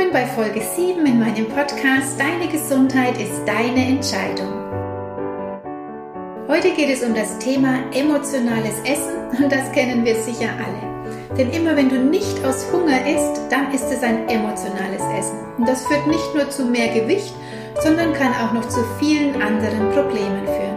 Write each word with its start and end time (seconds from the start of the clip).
Willkommen 0.00 0.26
bei 0.26 0.32
Folge 0.32 0.62
7 0.62 1.04
in 1.04 1.20
meinem 1.20 1.46
Podcast 1.48 2.18
Deine 2.18 2.50
Gesundheit 2.50 3.20
ist 3.20 3.44
deine 3.44 3.86
Entscheidung. 3.86 4.48
Heute 6.48 6.70
geht 6.70 6.88
es 6.88 7.02
um 7.02 7.14
das 7.14 7.38
Thema 7.38 7.80
emotionales 7.92 8.80
Essen 8.84 9.44
und 9.44 9.52
das 9.52 9.70
kennen 9.72 10.02
wir 10.06 10.14
sicher 10.14 10.48
alle. 10.56 11.36
Denn 11.36 11.50
immer 11.50 11.76
wenn 11.76 11.90
du 11.90 11.96
nicht 11.96 12.42
aus 12.46 12.64
Hunger 12.72 13.06
isst, 13.06 13.42
dann 13.50 13.70
ist 13.74 13.92
es 13.92 14.02
ein 14.02 14.26
emotionales 14.26 15.02
Essen. 15.18 15.38
Und 15.58 15.68
das 15.68 15.86
führt 15.86 16.06
nicht 16.06 16.34
nur 16.34 16.48
zu 16.48 16.64
mehr 16.64 16.88
Gewicht, 16.94 17.34
sondern 17.82 18.14
kann 18.14 18.32
auch 18.32 18.54
noch 18.54 18.70
zu 18.70 18.82
vielen 18.98 19.34
anderen 19.42 19.90
Problemen 19.90 20.46
führen. 20.46 20.69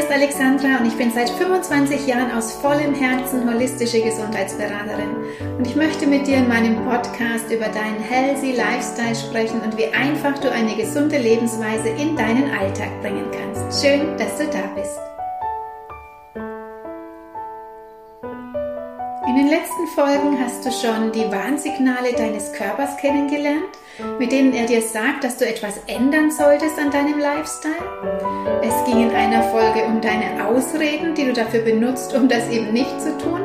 Ist 0.00 0.10
Alexandra 0.10 0.78
und 0.78 0.86
ich 0.86 0.96
bin 0.96 1.12
seit 1.12 1.28
25 1.28 2.06
Jahren 2.06 2.30
aus 2.32 2.54
vollem 2.54 2.94
Herzen 2.94 3.46
holistische 3.48 4.00
Gesundheitsberaterin. 4.00 5.14
Und 5.58 5.66
ich 5.66 5.76
möchte 5.76 6.06
mit 6.06 6.26
dir 6.26 6.38
in 6.38 6.48
meinem 6.48 6.84
Podcast 6.84 7.50
über 7.50 7.68
deinen 7.68 8.00
Healthy 8.00 8.52
Lifestyle 8.52 9.14
sprechen 9.14 9.60
und 9.60 9.76
wie 9.76 9.92
einfach 9.92 10.38
du 10.38 10.50
eine 10.50 10.74
gesunde 10.74 11.18
Lebensweise 11.18 11.90
in 11.90 12.16
deinen 12.16 12.50
Alltag 12.50 12.88
bringen 13.02 13.26
kannst. 13.30 13.84
Schön, 13.84 14.16
dass 14.16 14.38
du 14.38 14.46
da 14.46 14.66
bist. 14.74 14.98
Letzten 19.50 19.88
Folgen 19.88 20.38
hast 20.40 20.64
du 20.64 20.70
schon 20.70 21.10
die 21.10 21.28
Warnsignale 21.28 22.12
deines 22.12 22.52
Körpers 22.52 22.96
kennengelernt, 22.98 23.66
mit 24.20 24.30
denen 24.30 24.54
er 24.54 24.66
dir 24.66 24.80
sagt, 24.80 25.24
dass 25.24 25.38
du 25.38 25.44
etwas 25.44 25.80
ändern 25.88 26.30
solltest 26.30 26.78
an 26.78 26.92
deinem 26.92 27.18
Lifestyle. 27.18 27.74
Es 28.62 28.84
ging 28.84 29.08
in 29.08 29.10
einer 29.10 29.42
Folge 29.42 29.84
um 29.86 30.00
deine 30.00 30.46
Ausreden, 30.46 31.16
die 31.16 31.24
du 31.24 31.32
dafür 31.32 31.62
benutzt, 31.62 32.14
um 32.14 32.28
das 32.28 32.48
eben 32.48 32.72
nicht 32.72 33.00
zu 33.00 33.18
tun 33.18 33.40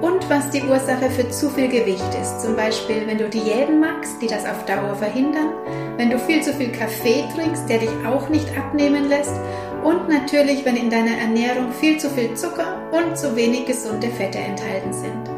und 0.00 0.28
was 0.30 0.48
die 0.48 0.62
Ursache 0.62 1.10
für 1.10 1.28
zu 1.28 1.50
viel 1.50 1.68
Gewicht 1.68 2.14
ist. 2.18 2.40
Zum 2.40 2.56
Beispiel, 2.56 3.06
wenn 3.06 3.18
du 3.18 3.28
Diäten 3.28 3.78
magst, 3.78 4.22
die 4.22 4.28
das 4.28 4.46
auf 4.46 4.64
Dauer 4.64 4.94
verhindern, 4.94 5.52
wenn 5.98 6.08
du 6.08 6.18
viel 6.18 6.42
zu 6.42 6.54
viel 6.54 6.72
Kaffee 6.72 7.24
trinkst, 7.36 7.68
der 7.68 7.80
dich 7.80 7.92
auch 8.06 8.30
nicht 8.30 8.48
abnehmen 8.56 9.06
lässt 9.06 9.38
und 9.84 10.08
natürlich, 10.08 10.64
wenn 10.64 10.76
in 10.76 10.88
deiner 10.88 11.18
Ernährung 11.18 11.72
viel 11.72 11.98
zu 11.98 12.08
viel 12.08 12.32
Zucker 12.36 12.80
und 12.90 13.18
zu 13.18 13.36
wenig 13.36 13.66
gesunde 13.66 14.08
Fette 14.08 14.38
enthalten 14.38 14.94
sind. 14.94 15.31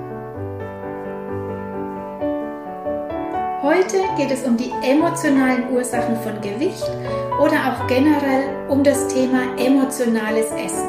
Heute 3.64 3.96
geht 4.18 4.30
es 4.30 4.42
um 4.42 4.58
die 4.58 4.70
emotionalen 4.82 5.70
Ursachen 5.70 6.20
von 6.20 6.38
Gewicht 6.42 6.84
oder 7.40 7.72
auch 7.72 7.86
generell 7.86 8.68
um 8.68 8.84
das 8.84 9.08
Thema 9.08 9.56
emotionales 9.56 10.50
Essen. 10.50 10.86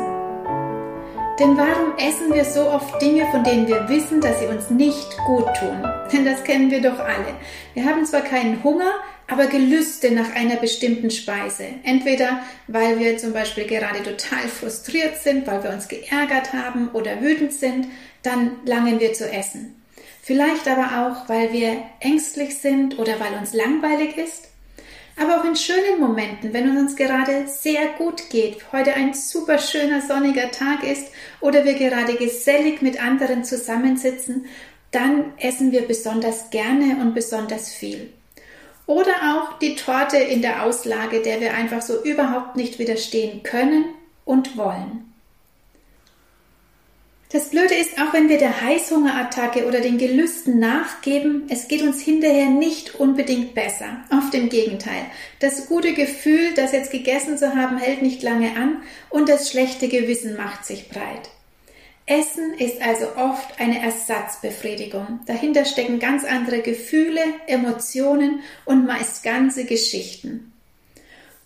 Denn 1.40 1.56
warum 1.56 1.98
essen 1.98 2.34
wir 2.34 2.44
so 2.44 2.70
oft 2.70 3.02
Dinge, 3.02 3.28
von 3.32 3.46
denen 3.46 3.66
wir 3.66 3.88
wissen, 3.88 4.20
dass 4.20 4.42
sie 4.42 4.48
uns 4.48 4.70
nicht 4.70 5.18
gut 5.26 5.46
tun? 5.58 5.88
Denn 6.12 6.26
das 6.26 6.44
kennen 6.44 6.70
wir 6.70 6.82
doch 6.82 7.00
alle. 7.00 7.36
Wir 7.76 7.86
haben 7.86 8.06
zwar 8.06 8.24
keinen 8.24 8.62
Hunger, 8.62 8.92
aber 9.30 9.46
Gelüste 9.46 10.12
nach 10.12 10.36
einer 10.36 10.58
bestimmten 10.58 11.12
Speise. 11.12 11.64
Entweder 11.84 12.42
weil 12.68 13.00
wir 13.00 13.18
zum 13.18 13.32
Beispiel 13.32 13.68
gerade 13.68 14.04
total 14.04 14.50
frustriert 14.50 15.16
sind, 15.20 15.48
weil 15.48 15.64
wir 15.64 15.70
uns 15.70 15.88
geärgert 15.88 16.52
haben 16.52 16.90
oder 16.92 17.22
wütend 17.22 17.54
sind, 17.54 17.88
dann 18.22 18.58
langen 18.66 19.00
wir 19.00 19.14
zu 19.14 19.32
essen. 19.32 19.82
Vielleicht 20.26 20.68
aber 20.68 21.06
auch, 21.06 21.30
weil 21.30 21.54
wir 21.54 21.84
ängstlich 22.00 22.58
sind 22.58 22.98
oder 22.98 23.20
weil 23.20 23.38
uns 23.38 23.54
langweilig 23.54 24.18
ist. 24.18 24.48
Aber 25.22 25.40
auch 25.40 25.46
in 25.46 25.56
schönen 25.56 26.00
Momenten, 26.00 26.52
wenn 26.52 26.68
es 26.68 26.82
uns 26.82 26.96
gerade 26.96 27.48
sehr 27.48 27.90
gut 28.00 28.32
geht, 28.32 28.58
heute 28.74 28.96
ein 28.96 29.14
super 29.14 29.60
schöner 29.60 30.02
sonniger 30.02 30.50
Tag 30.50 30.84
ist 30.84 31.12
oder 31.42 31.64
wir 31.64 31.76
gerade 31.76 32.16
gesellig 32.16 32.82
mit 32.82 33.00
anderen 33.00 33.44
zusammensitzen, 33.44 34.48
dann 34.90 35.34
essen 35.38 35.72
wir 35.72 35.88
besonders 35.88 36.50
gerne 36.50 37.00
und 37.04 37.14
besonders 37.14 37.72
viel. 37.72 38.12
Oder 38.88 39.14
auch 39.36 39.60
die 39.60 39.76
Torte 39.76 40.18
in 40.18 40.42
der 40.42 40.64
Auslage, 40.64 41.22
der 41.22 41.40
wir 41.40 41.54
einfach 41.54 41.84
so 41.84 42.02
überhaupt 42.02 42.56
nicht 42.56 42.80
widerstehen 42.80 43.44
können 43.44 43.86
und 44.26 44.58
wollen. 44.58 45.15
Das 47.30 47.50
Blöde 47.50 47.74
ist, 47.74 48.00
auch 48.00 48.14
wenn 48.14 48.30
wir 48.30 48.38
der 48.38 48.62
Heißhungerattacke 48.62 49.66
oder 49.66 49.82
den 49.82 49.98
Gelüsten 49.98 50.60
nachgeben, 50.60 51.48
es 51.50 51.68
geht 51.68 51.82
uns 51.82 52.00
hinterher 52.00 52.50
nicht 52.50 52.96
unbedingt 52.96 53.56
besser. 53.56 54.06
Auf 54.12 54.30
dem 54.30 54.50
Gegenteil. 54.50 55.06
Das 55.40 55.68
gute 55.68 55.94
Gefühl, 55.94 56.54
das 56.56 56.72
jetzt 56.72 56.92
gegessen 56.92 57.38
zu 57.38 57.56
haben, 57.56 57.78
hält 57.78 58.04
nicht 58.04 58.22
lange 58.22 58.56
an 58.56 58.84
und 59.10 59.28
das 59.28 59.50
schlechte 59.50 59.88
Gewissen 59.88 60.38
macht 60.38 60.66
sich 60.66 60.88
breit. 60.88 61.30
Essen 62.06 62.54
ist 62.60 62.80
also 62.84 63.08
oft 63.18 63.60
eine 63.60 63.82
Ersatzbefriedigung. 63.82 65.22
Dahinter 65.26 65.66
stecken 65.66 65.98
ganz 65.98 66.24
andere 66.24 66.62
Gefühle, 66.62 67.22
Emotionen 67.48 68.42
und 68.66 68.86
meist 68.86 69.24
ganze 69.24 69.66
Geschichten. 69.66 70.54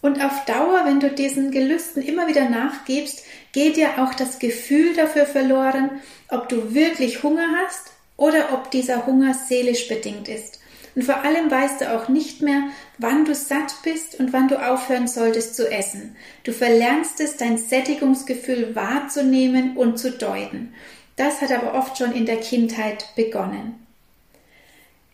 Und 0.01 0.23
auf 0.23 0.45
Dauer, 0.45 0.85
wenn 0.85 0.99
du 0.99 1.09
diesen 1.09 1.51
Gelüsten 1.51 2.01
immer 2.01 2.27
wieder 2.27 2.49
nachgibst, 2.49 3.23
geht 3.51 3.75
dir 3.75 4.01
auch 4.01 4.13
das 4.13 4.39
Gefühl 4.39 4.93
dafür 4.95 5.25
verloren, 5.25 6.01
ob 6.29 6.47
du 6.47 6.73
wirklich 6.73 7.23
Hunger 7.23 7.47
hast 7.63 7.91
oder 8.15 8.53
ob 8.53 8.71
dieser 8.71 9.05
Hunger 9.05 9.33
seelisch 9.33 9.87
bedingt 9.87 10.29
ist. 10.29 10.59
Und 10.95 11.03
vor 11.03 11.23
allem 11.23 11.51
weißt 11.51 11.81
du 11.81 11.95
auch 11.95 12.09
nicht 12.09 12.41
mehr, 12.41 12.63
wann 12.97 13.25
du 13.25 13.35
satt 13.35 13.73
bist 13.83 14.19
und 14.19 14.33
wann 14.33 14.47
du 14.47 14.57
aufhören 14.57 15.07
solltest 15.07 15.55
zu 15.55 15.69
essen. 15.69 16.15
Du 16.43 16.51
verlernst 16.51 17.19
es, 17.19 17.37
dein 17.37 17.57
Sättigungsgefühl 17.57 18.75
wahrzunehmen 18.75 19.77
und 19.77 19.97
zu 19.97 20.11
deuten. 20.11 20.73
Das 21.15 21.41
hat 21.41 21.51
aber 21.51 21.75
oft 21.75 21.97
schon 21.97 22.13
in 22.13 22.25
der 22.25 22.37
Kindheit 22.37 23.05
begonnen. 23.15 23.75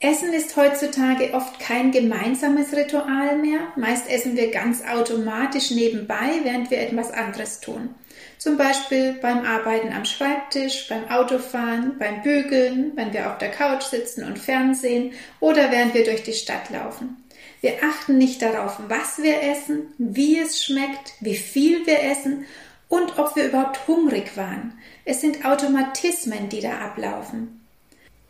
Essen 0.06 0.34
ist 0.34 0.56
heutzutage 0.56 1.34
oft 1.34 1.60
kein 1.60 1.92
gemeinsames 1.92 2.74
Ritual 2.74 3.38
mehr. 3.38 3.62
Meist 3.76 4.08
essen 4.08 4.38
wir 4.38 4.52
ganz 4.52 4.84
automatisch 4.86 5.72
nebenbei, 5.72 6.42
während 6.44 6.70
wir 6.70 6.78
etwas 6.78 7.10
anderes 7.10 7.60
tun. 7.60 7.90
Zum 8.38 8.56
Beispiel 8.56 9.14
beim 9.14 9.44
Arbeiten 9.44 9.92
am 9.92 10.06
Schreibtisch, 10.06 10.88
beim 10.90 11.10
Autofahren, 11.10 11.98
beim 11.98 12.22
Bügeln, 12.22 12.92
wenn 12.94 13.14
wir 13.14 13.32
auf 13.32 13.40
der 13.40 13.50
Couch 13.50 13.82
sitzen 13.82 14.24
und 14.26 14.38
Fernsehen 14.38 15.14
oder 15.40 15.72
während 15.72 15.96
wir 15.96 16.04
durch 16.04 16.22
die 16.22 16.34
Stadt 16.34 16.70
laufen. 16.70 17.18
Wir 17.62 17.74
achten 17.84 18.20
nicht 18.20 18.44
darauf, 18.44 18.78
was 18.88 19.24
wir 19.24 19.42
essen, 19.42 19.88
wie 19.98 20.38
es 20.38 20.64
schmeckt, 20.64 21.14
wie 21.20 21.36
viel 21.36 21.88
wir 21.88 22.04
essen 22.04 22.46
und 22.90 23.18
ob 23.18 23.36
wir 23.36 23.46
überhaupt 23.46 23.88
hungrig 23.88 24.38
waren. 24.38 24.78
Es 25.04 25.22
sind 25.22 25.46
Automatismen, 25.46 26.48
die 26.50 26.62
da 26.62 26.78
ablaufen. 26.78 27.65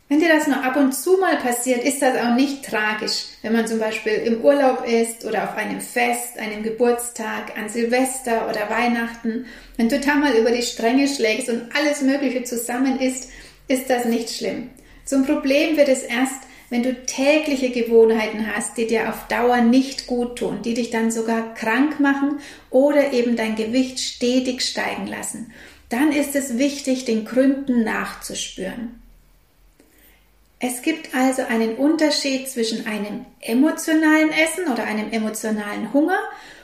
Wenn 0.08 0.20
dir 0.20 0.28
das 0.28 0.46
nur 0.46 0.62
ab 0.62 0.76
und 0.76 0.92
zu 0.92 1.16
mal 1.16 1.36
passiert, 1.36 1.82
ist 1.82 2.00
das 2.00 2.16
auch 2.16 2.36
nicht 2.36 2.64
tragisch. 2.64 3.24
Wenn 3.42 3.52
man 3.52 3.66
zum 3.66 3.80
Beispiel 3.80 4.12
im 4.12 4.40
Urlaub 4.40 4.86
ist 4.86 5.24
oder 5.24 5.42
auf 5.42 5.56
einem 5.56 5.80
Fest, 5.80 6.38
einem 6.38 6.62
Geburtstag, 6.62 7.58
an 7.58 7.68
Silvester 7.68 8.48
oder 8.48 8.70
Weihnachten, 8.70 9.46
wenn 9.76 9.88
du 9.88 9.98
da 9.98 10.14
mal 10.14 10.34
über 10.34 10.52
die 10.52 10.62
Stränge 10.62 11.08
schlägst 11.08 11.48
und 11.48 11.70
alles 11.76 12.02
Mögliche 12.02 12.44
zusammen 12.44 13.00
isst, 13.00 13.30
ist 13.66 13.90
das 13.90 14.04
nicht 14.04 14.30
schlimm. 14.30 14.70
Zum 15.04 15.26
Problem 15.26 15.76
wird 15.76 15.88
es 15.88 16.04
erst, 16.04 16.40
wenn 16.70 16.84
du 16.84 16.94
tägliche 17.04 17.70
Gewohnheiten 17.70 18.46
hast, 18.54 18.76
die 18.76 18.86
dir 18.86 19.08
auf 19.08 19.26
Dauer 19.26 19.60
nicht 19.60 20.06
gut 20.06 20.38
tun, 20.38 20.62
die 20.62 20.74
dich 20.74 20.90
dann 20.90 21.10
sogar 21.10 21.52
krank 21.54 21.98
machen 21.98 22.38
oder 22.70 23.12
eben 23.12 23.34
dein 23.34 23.56
Gewicht 23.56 23.98
stetig 23.98 24.62
steigen 24.62 25.08
lassen. 25.08 25.52
Dann 25.88 26.12
ist 26.12 26.36
es 26.36 26.58
wichtig, 26.58 27.04
den 27.06 27.24
Gründen 27.24 27.82
nachzuspüren. 27.82 29.02
Es 30.58 30.80
gibt 30.80 31.14
also 31.14 31.42
einen 31.42 31.76
Unterschied 31.76 32.48
zwischen 32.48 32.86
einem 32.86 33.26
emotionalen 33.40 34.30
Essen 34.30 34.72
oder 34.72 34.84
einem 34.84 35.12
emotionalen 35.12 35.92
Hunger 35.92 36.18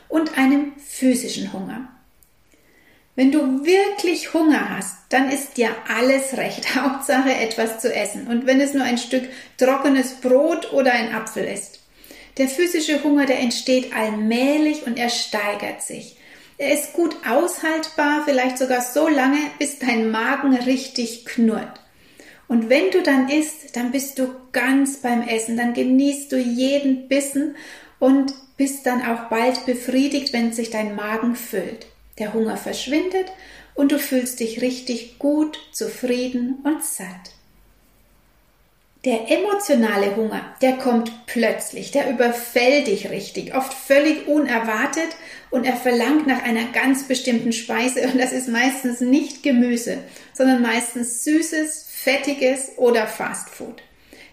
und 0.09 0.39
einem 0.39 0.73
physischen 0.79 1.53
Hunger. 1.53 1.89
Wenn 3.15 3.31
du 3.31 3.67
wirklich 3.67 4.33
Hunger 4.33 4.71
hast, 4.71 4.97
dann 5.11 5.31
ist 5.31 5.59
dir 5.59 5.77
alles 5.95 6.39
recht. 6.39 6.75
Hauptsache 6.75 7.35
etwas 7.35 7.81
zu 7.81 7.95
essen. 7.95 8.27
Und 8.27 8.47
wenn 8.47 8.61
es 8.61 8.73
nur 8.73 8.85
ein 8.85 8.97
Stück 8.97 9.29
trockenes 9.59 10.15
Brot 10.15 10.73
oder 10.73 10.93
ein 10.93 11.15
Apfel 11.15 11.45
ist. 11.45 11.81
Der 12.39 12.49
physische 12.49 13.05
Hunger, 13.05 13.27
der 13.27 13.41
entsteht 13.41 13.95
allmählich 13.95 14.87
und 14.87 14.99
er 14.99 15.11
steigert 15.11 15.83
sich. 15.83 16.17
Er 16.57 16.73
ist 16.73 16.95
gut 16.95 17.15
aushaltbar, 17.29 18.23
vielleicht 18.25 18.57
sogar 18.57 18.81
so 18.81 19.07
lange, 19.09 19.39
bis 19.59 19.79
dein 19.79 20.11
Magen 20.11 20.57
richtig 20.57 21.27
knurrt. 21.27 21.82
Und 22.49 22.69
wenn 22.69 22.91
du 22.91 23.03
dann 23.03 23.29
isst, 23.29 23.77
dann 23.77 23.93
bist 23.93 24.19
du 24.19 24.29
ganz 24.53 24.99
beim 24.99 25.23
Essen, 25.23 25.57
dann 25.57 25.75
genießt 25.75 26.31
du 26.33 26.37
jeden 26.37 27.09
Bissen 27.09 27.57
und 27.99 28.35
bist 28.57 28.87
dann 28.87 29.03
auch 29.03 29.29
bald 29.31 29.65
befriedigt, 29.65 30.33
wenn 30.33 30.53
sich 30.53 30.71
dein 30.71 30.95
Magen 30.95 31.37
füllt. 31.37 31.87
Der 32.19 32.35
Hunger 32.35 32.57
verschwindet 32.57 33.33
und 33.75 33.93
du 33.93 33.99
fühlst 33.99 34.41
dich 34.41 34.61
richtig 34.61 35.19
gut, 35.19 35.59
zufrieden 35.73 36.59
und 36.65 36.85
satt. 36.85 37.33
Der 39.05 39.29
emotionale 39.33 40.15
Hunger, 40.15 40.55
der 40.63 40.75
kommt 40.75 41.27
plötzlich, 41.27 41.91
der 41.91 42.09
überfällt 42.09 42.87
dich 42.87 43.11
richtig, 43.11 43.53
oft 43.53 43.75
völlig 43.75 44.29
unerwartet 44.29 45.09
und 45.51 45.67
er 45.67 45.75
verlangt 45.75 46.29
nach 46.29 46.45
einer 46.45 46.67
ganz 46.67 47.09
bestimmten 47.09 47.53
Speise 47.53 48.03
und 48.07 48.21
das 48.21 48.31
ist 48.31 48.47
meistens 48.47 49.01
nicht 49.01 49.43
Gemüse, 49.43 49.99
sondern 50.33 50.63
meistens 50.63 51.25
süßes, 51.25 51.89
fettiges 51.91 52.75
oder 52.77 53.09
Fastfood. 53.09 53.83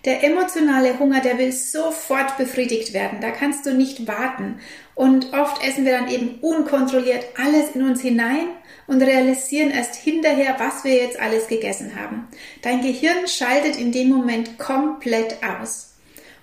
Der 0.09 0.23
emotionale 0.23 0.97
Hunger, 0.97 1.21
der 1.21 1.37
will 1.37 1.51
sofort 1.51 2.35
befriedigt 2.35 2.93
werden, 2.93 3.21
da 3.21 3.29
kannst 3.29 3.67
du 3.67 3.75
nicht 3.75 4.07
warten 4.07 4.59
und 4.95 5.33
oft 5.33 5.63
essen 5.63 5.85
wir 5.85 5.91
dann 5.91 6.09
eben 6.09 6.39
unkontrolliert 6.41 7.23
alles 7.37 7.75
in 7.75 7.83
uns 7.83 8.01
hinein 8.01 8.47
und 8.87 9.03
realisieren 9.03 9.69
erst 9.69 9.93
hinterher, 9.93 10.55
was 10.57 10.83
wir 10.83 10.95
jetzt 10.95 11.19
alles 11.19 11.47
gegessen 11.47 11.91
haben. 11.95 12.27
Dein 12.63 12.81
Gehirn 12.81 13.27
schaltet 13.27 13.75
in 13.75 13.91
dem 13.91 14.09
Moment 14.09 14.57
komplett 14.57 15.43
aus. 15.43 15.93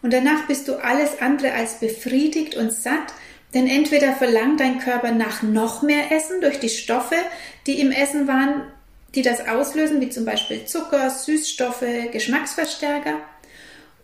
Und 0.01 0.13
danach 0.13 0.47
bist 0.47 0.69
du 0.69 0.77
alles 0.77 1.21
andere 1.21 1.53
als 1.53 1.81
befriedigt 1.81 2.55
und 2.55 2.73
satt, 2.73 3.15
denn 3.53 3.67
entweder 3.67 4.13
verlangt 4.13 4.61
dein 4.61 4.79
Körper 4.79 5.11
nach 5.11 5.43
noch 5.43 5.83
mehr 5.83 6.13
Essen 6.13 6.41
durch 6.41 6.61
die 6.61 6.69
Stoffe, 6.69 7.17
die 7.67 7.81
im 7.81 7.91
Essen 7.91 8.29
waren, 8.29 8.63
die 9.17 9.23
das 9.23 9.49
auslösen, 9.49 10.01
wie 10.01 10.11
zum 10.11 10.25
Beispiel 10.25 10.67
Zucker, 10.67 11.11
Süßstoffe, 11.11 12.13
Geschmacksverstärker, 12.13 13.23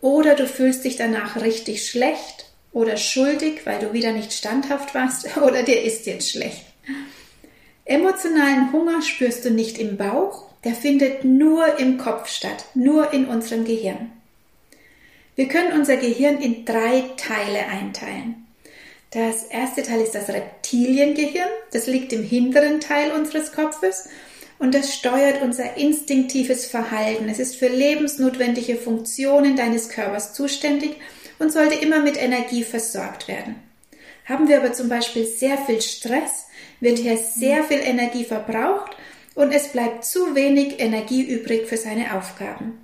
oder 0.03 0.35
du 0.35 0.47
fühlst 0.47 0.83
dich 0.83 0.97
danach 0.97 1.41
richtig 1.41 1.87
schlecht 1.87 2.45
oder 2.73 2.97
schuldig, 2.97 3.61
weil 3.63 3.79
du 3.79 3.93
wieder 3.93 4.11
nicht 4.11 4.33
standhaft 4.33 4.93
warst, 4.93 5.37
oder 5.41 5.63
dir 5.63 5.81
ist 5.81 6.05
jetzt 6.05 6.29
schlecht. 6.29 6.65
Emotionalen 7.85 8.73
Hunger 8.73 9.01
spürst 9.01 9.45
du 9.45 9.49
nicht 9.49 9.77
im 9.79 9.95
Bauch, 9.95 10.43
der 10.65 10.73
findet 10.73 11.23
nur 11.23 11.79
im 11.79 11.97
Kopf 11.97 12.27
statt, 12.27 12.65
nur 12.73 13.13
in 13.13 13.27
unserem 13.27 13.63
Gehirn. 13.63 14.11
Wir 15.35 15.47
können 15.47 15.71
unser 15.71 15.95
Gehirn 15.95 16.37
in 16.41 16.65
drei 16.65 17.05
Teile 17.15 17.65
einteilen. 17.67 18.45
Das 19.11 19.43
erste 19.43 19.83
Teil 19.83 20.01
ist 20.01 20.15
das 20.15 20.27
Reptiliengehirn, 20.27 21.49
das 21.71 21.87
liegt 21.87 22.11
im 22.11 22.23
hinteren 22.23 22.81
Teil 22.81 23.11
unseres 23.13 23.53
Kopfes 23.53 24.09
und 24.63 24.73
das 24.73 24.93
steuert 24.93 25.41
unser 25.41 25.75
instinktives 25.75 26.65
Verhalten. 26.65 27.27
Es 27.27 27.37
ist 27.37 27.57
für 27.57 27.67
lebensnotwendige 27.67 28.77
Funktionen 28.77 29.57
deines 29.57 29.89
Körpers 29.89 30.33
zuständig 30.33 30.95
und 31.37 31.51
sollte 31.51 31.75
immer 31.75 31.99
mit 31.99 32.15
Energie 32.15 32.63
versorgt 32.63 33.27
werden. 33.27 33.55
Haben 34.23 34.47
wir 34.47 34.61
aber 34.61 34.71
zum 34.71 34.87
Beispiel 34.87 35.25
sehr 35.25 35.57
viel 35.57 35.81
Stress, 35.81 36.45
wird 36.79 36.97
hier 36.97 37.17
sehr 37.17 37.65
viel 37.65 37.79
Energie 37.79 38.23
verbraucht 38.23 38.95
und 39.35 39.51
es 39.51 39.67
bleibt 39.67 40.05
zu 40.05 40.33
wenig 40.33 40.79
Energie 40.79 41.23
übrig 41.23 41.67
für 41.67 41.75
seine 41.75 42.15
Aufgaben. 42.15 42.82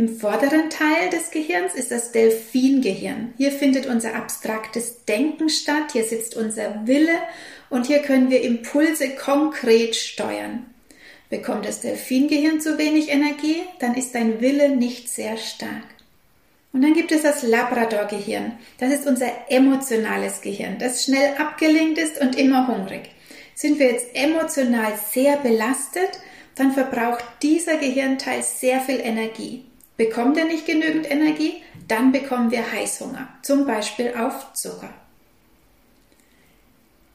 Im 0.00 0.08
vorderen 0.08 0.70
Teil 0.70 1.10
des 1.10 1.30
Gehirns 1.30 1.74
ist 1.74 1.90
das 1.90 2.10
Delfingehirn. 2.10 3.34
Hier 3.36 3.52
findet 3.52 3.84
unser 3.84 4.14
abstraktes 4.14 5.04
Denken 5.04 5.50
statt, 5.50 5.92
hier 5.92 6.04
sitzt 6.04 6.34
unser 6.36 6.86
Wille 6.86 7.18
und 7.68 7.86
hier 7.86 7.98
können 7.98 8.30
wir 8.30 8.40
Impulse 8.40 9.10
konkret 9.10 9.94
steuern. 9.94 10.64
Bekommt 11.28 11.66
das 11.66 11.82
Delfingehirn 11.82 12.62
zu 12.62 12.78
wenig 12.78 13.10
Energie, 13.10 13.56
dann 13.78 13.94
ist 13.94 14.14
dein 14.14 14.40
Wille 14.40 14.74
nicht 14.74 15.10
sehr 15.10 15.36
stark. 15.36 15.84
Und 16.72 16.80
dann 16.80 16.94
gibt 16.94 17.12
es 17.12 17.20
das 17.20 17.42
Labrador-Gehirn. 17.42 18.52
Das 18.78 18.90
ist 18.90 19.06
unser 19.06 19.30
emotionales 19.50 20.40
Gehirn, 20.40 20.78
das 20.78 21.04
schnell 21.04 21.34
abgelenkt 21.36 21.98
ist 21.98 22.18
und 22.18 22.38
immer 22.38 22.68
hungrig. 22.68 23.10
Sind 23.54 23.78
wir 23.78 23.88
jetzt 23.92 24.14
emotional 24.14 24.94
sehr 25.12 25.36
belastet, 25.36 26.20
dann 26.54 26.72
verbraucht 26.72 27.22
dieser 27.42 27.76
Gehirnteil 27.76 28.42
sehr 28.42 28.80
viel 28.80 29.00
Energie. 29.00 29.66
Bekommt 30.00 30.38
er 30.38 30.46
nicht 30.46 30.64
genügend 30.64 31.10
Energie, 31.10 31.62
dann 31.86 32.10
bekommen 32.10 32.50
wir 32.50 32.72
Heißhunger, 32.72 33.28
zum 33.42 33.66
Beispiel 33.66 34.14
auf 34.16 34.54
Zucker. 34.54 34.94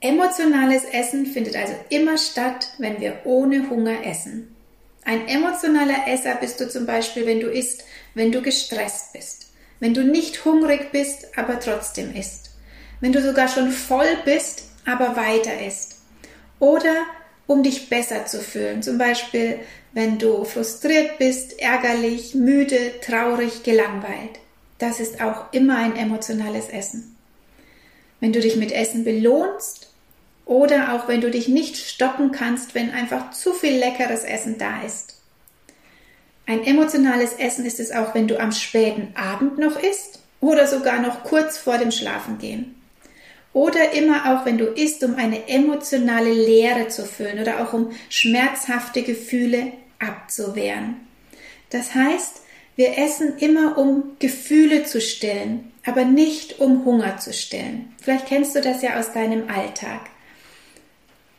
Emotionales 0.01 0.83
Essen 0.83 1.25
findet 1.25 1.55
also 1.55 1.73
immer 1.89 2.19
statt, 2.19 2.69
wenn 2.77 3.01
wir 3.01 3.21
ohne 3.23 3.69
Hunger 3.71 4.05
essen. 4.05 4.55
Ein 5.03 5.27
emotionaler 5.27 6.07
Esser 6.07 6.35
bist 6.35 6.61
du 6.61 6.69
zum 6.69 6.85
Beispiel, 6.85 7.25
wenn 7.25 7.39
du 7.39 7.47
isst, 7.47 7.85
wenn 8.13 8.31
du 8.31 8.41
gestresst 8.41 9.13
bist 9.13 9.45
wenn 9.79 9.93
du 9.93 10.03
nicht 10.03 10.45
hungrig 10.45 10.91
bist, 10.91 11.37
aber 11.37 11.59
trotzdem 11.59 12.13
isst. 12.15 12.51
Wenn 13.01 13.11
du 13.11 13.21
sogar 13.21 13.47
schon 13.47 13.71
voll 13.71 14.17
bist, 14.23 14.63
aber 14.85 15.15
weiter 15.15 15.65
isst. 15.65 15.97
Oder 16.59 16.95
um 17.47 17.61
dich 17.61 17.89
besser 17.89 18.25
zu 18.25 18.39
fühlen. 18.39 18.81
Zum 18.81 18.97
Beispiel, 18.97 19.59
wenn 19.95 20.19
du 20.19 20.43
frustriert 20.43 21.17
bist, 21.19 21.57
ärgerlich, 21.57 22.35
müde, 22.35 22.99
traurig, 23.01 23.63
gelangweilt. 23.63 24.39
Das 24.77 24.99
ist 24.99 25.21
auch 25.21 25.53
immer 25.53 25.77
ein 25.77 25.95
emotionales 25.95 26.67
Essen. 26.67 27.15
Wenn 28.19 28.33
du 28.33 28.41
dich 28.41 28.57
mit 28.57 28.73
Essen 28.73 29.05
belohnst 29.05 29.89
oder 30.45 30.93
auch 30.93 31.07
wenn 31.07 31.21
du 31.21 31.31
dich 31.31 31.47
nicht 31.47 31.77
stoppen 31.77 32.33
kannst, 32.33 32.75
wenn 32.75 32.91
einfach 32.91 33.31
zu 33.31 33.53
viel 33.53 33.77
leckeres 33.77 34.25
Essen 34.25 34.57
da 34.57 34.81
ist. 34.81 35.15
Ein 36.45 36.65
emotionales 36.65 37.31
Essen 37.33 37.65
ist 37.65 37.79
es 37.79 37.93
auch, 37.93 38.13
wenn 38.13 38.27
du 38.27 38.37
am 38.37 38.51
späten 38.51 39.15
Abend 39.15 39.57
noch 39.57 39.81
isst 39.81 40.19
oder 40.41 40.67
sogar 40.67 40.99
noch 40.99 41.23
kurz 41.23 41.57
vor 41.57 41.77
dem 41.77 41.91
Schlafengehen. 41.91 42.75
Oder 43.53 43.93
immer 43.93 44.25
auch, 44.25 44.45
wenn 44.45 44.57
du 44.57 44.65
isst, 44.65 45.05
um 45.05 45.15
eine 45.15 45.47
emotionale 45.47 46.33
Leere 46.33 46.89
zu 46.89 47.05
füllen 47.05 47.39
oder 47.39 47.63
auch 47.63 47.71
um 47.71 47.91
schmerzhafte 48.09 49.01
Gefühle 49.01 49.71
abzuwehren. 49.99 51.07
Das 51.69 51.93
heißt, 51.93 52.41
wir 52.75 52.97
essen 52.97 53.37
immer, 53.37 53.77
um 53.77 54.17
Gefühle 54.19 54.83
zu 54.83 54.99
stillen, 54.99 55.71
aber 55.85 56.03
nicht 56.05 56.59
um 56.59 56.85
Hunger 56.85 57.17
zu 57.17 57.31
stillen. 57.33 57.93
Vielleicht 58.01 58.27
kennst 58.27 58.55
du 58.55 58.61
das 58.61 58.81
ja 58.81 58.99
aus 58.99 59.13
deinem 59.13 59.49
Alltag. 59.49 60.01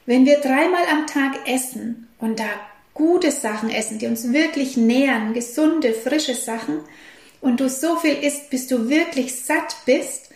Wenn 0.06 0.24
wir 0.24 0.38
dreimal 0.38 0.84
am 0.90 1.06
Tag 1.06 1.48
essen 1.48 2.08
und 2.18 2.38
da 2.38 2.48
gute 2.94 3.30
Sachen 3.30 3.70
essen, 3.70 3.98
die 3.98 4.06
uns 4.06 4.32
wirklich 4.32 4.76
nähern, 4.76 5.34
gesunde, 5.34 5.92
frische 5.92 6.34
Sachen, 6.34 6.80
und 7.40 7.60
du 7.60 7.68
so 7.68 7.96
viel 7.96 8.14
isst, 8.14 8.50
bis 8.50 8.66
du 8.66 8.88
wirklich 8.88 9.36
satt 9.36 9.76
bist, 9.84 10.30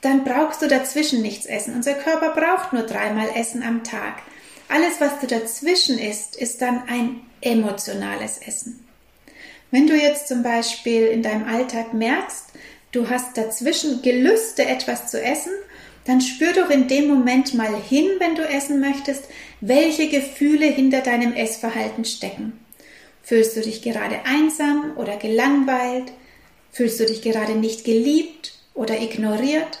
dann 0.00 0.24
brauchst 0.24 0.62
du 0.62 0.68
dazwischen 0.68 1.22
nichts 1.22 1.46
essen. 1.46 1.74
Unser 1.74 1.94
Körper 1.94 2.30
braucht 2.30 2.72
nur 2.72 2.82
dreimal 2.82 3.28
Essen 3.34 3.62
am 3.62 3.84
Tag. 3.84 4.22
Alles, 4.68 5.00
was 5.00 5.20
du 5.20 5.26
dazwischen 5.26 5.98
isst, 5.98 6.36
ist 6.36 6.60
dann 6.62 6.82
ein 6.88 7.20
emotionales 7.40 8.38
Essen. 8.38 8.86
Wenn 9.70 9.86
du 9.86 9.94
jetzt 9.94 10.28
zum 10.28 10.42
Beispiel 10.42 11.06
in 11.06 11.22
deinem 11.22 11.44
Alltag 11.44 11.94
merkst, 11.94 12.46
du 12.92 13.08
hast 13.10 13.36
dazwischen 13.36 14.02
Gelüste, 14.02 14.64
etwas 14.64 15.10
zu 15.10 15.20
essen 15.22 15.52
dann 16.04 16.20
spür 16.20 16.52
doch 16.52 16.70
in 16.70 16.86
dem 16.86 17.08
Moment 17.08 17.54
mal 17.54 17.74
hin, 17.80 18.06
wenn 18.18 18.34
du 18.34 18.42
essen 18.42 18.80
möchtest, 18.80 19.24
welche 19.60 20.08
Gefühle 20.08 20.66
hinter 20.66 21.00
deinem 21.00 21.32
Essverhalten 21.32 22.04
stecken. 22.04 22.52
Fühlst 23.22 23.56
du 23.56 23.62
dich 23.62 23.80
gerade 23.80 24.20
einsam 24.26 24.92
oder 24.96 25.16
gelangweilt? 25.16 26.12
Fühlst 26.72 27.00
du 27.00 27.06
dich 27.06 27.22
gerade 27.22 27.54
nicht 27.54 27.84
geliebt 27.84 28.52
oder 28.74 29.00
ignoriert? 29.00 29.80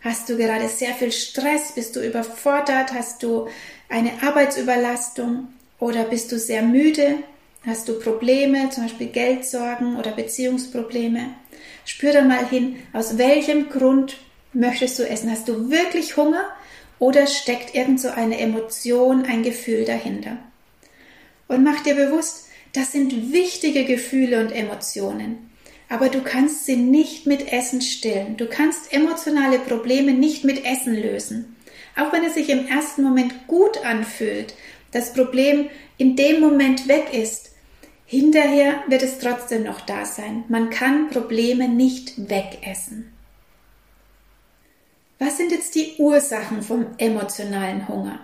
Hast 0.00 0.28
du 0.28 0.36
gerade 0.36 0.68
sehr 0.68 0.94
viel 0.94 1.10
Stress? 1.10 1.72
Bist 1.72 1.96
du 1.96 2.00
überfordert? 2.00 2.92
Hast 2.92 3.22
du 3.22 3.48
eine 3.88 4.22
Arbeitsüberlastung? 4.22 5.48
Oder 5.80 6.04
bist 6.04 6.30
du 6.30 6.38
sehr 6.38 6.62
müde? 6.62 7.16
Hast 7.66 7.88
du 7.88 7.98
Probleme, 7.98 8.70
zum 8.70 8.84
Beispiel 8.84 9.08
Geldsorgen 9.08 9.96
oder 9.96 10.12
Beziehungsprobleme? 10.12 11.30
Spür 11.84 12.12
da 12.12 12.22
mal 12.22 12.48
hin, 12.48 12.76
aus 12.92 13.18
welchem 13.18 13.68
Grund 13.70 14.18
möchtest 14.52 14.98
du 14.98 15.08
essen? 15.08 15.30
Hast 15.30 15.48
du 15.48 15.68
wirklich 15.70 16.16
Hunger 16.16 16.44
oder 17.00 17.26
steckt 17.26 17.74
irgend 17.74 18.00
so 18.00 18.08
eine 18.08 18.38
Emotion, 18.38 19.24
ein 19.24 19.42
Gefühl 19.42 19.84
dahinter? 19.84 20.38
Und 21.48 21.64
mach 21.64 21.82
dir 21.82 21.94
bewusst, 21.94 22.46
das 22.72 22.92
sind 22.92 23.32
wichtige 23.32 23.84
Gefühle 23.84 24.40
und 24.40 24.52
Emotionen. 24.52 25.50
Aber 25.88 26.08
du 26.08 26.22
kannst 26.22 26.66
sie 26.66 26.76
nicht 26.76 27.26
mit 27.26 27.52
Essen 27.52 27.80
stillen. 27.80 28.36
Du 28.36 28.46
kannst 28.46 28.92
emotionale 28.92 29.58
Probleme 29.58 30.12
nicht 30.12 30.44
mit 30.44 30.64
Essen 30.64 30.94
lösen. 30.94 31.56
Auch 31.96 32.12
wenn 32.12 32.24
es 32.24 32.34
sich 32.34 32.50
im 32.50 32.66
ersten 32.66 33.02
Moment 33.02 33.46
gut 33.46 33.84
anfühlt, 33.84 34.54
das 34.92 35.12
Problem 35.12 35.68
in 35.96 36.14
dem 36.14 36.40
Moment 36.40 36.88
weg 36.88 37.12
ist, 37.12 37.52
hinterher 38.06 38.82
wird 38.86 39.02
es 39.02 39.18
trotzdem 39.18 39.64
noch 39.64 39.80
da 39.80 40.04
sein. 40.04 40.44
Man 40.48 40.70
kann 40.70 41.10
Probleme 41.10 41.68
nicht 41.68 42.28
wegessen. 42.28 43.12
Was 45.18 45.36
sind 45.36 45.50
jetzt 45.50 45.74
die 45.74 45.96
Ursachen 45.98 46.62
vom 46.62 46.86
emotionalen 46.98 47.88
Hunger? 47.88 48.20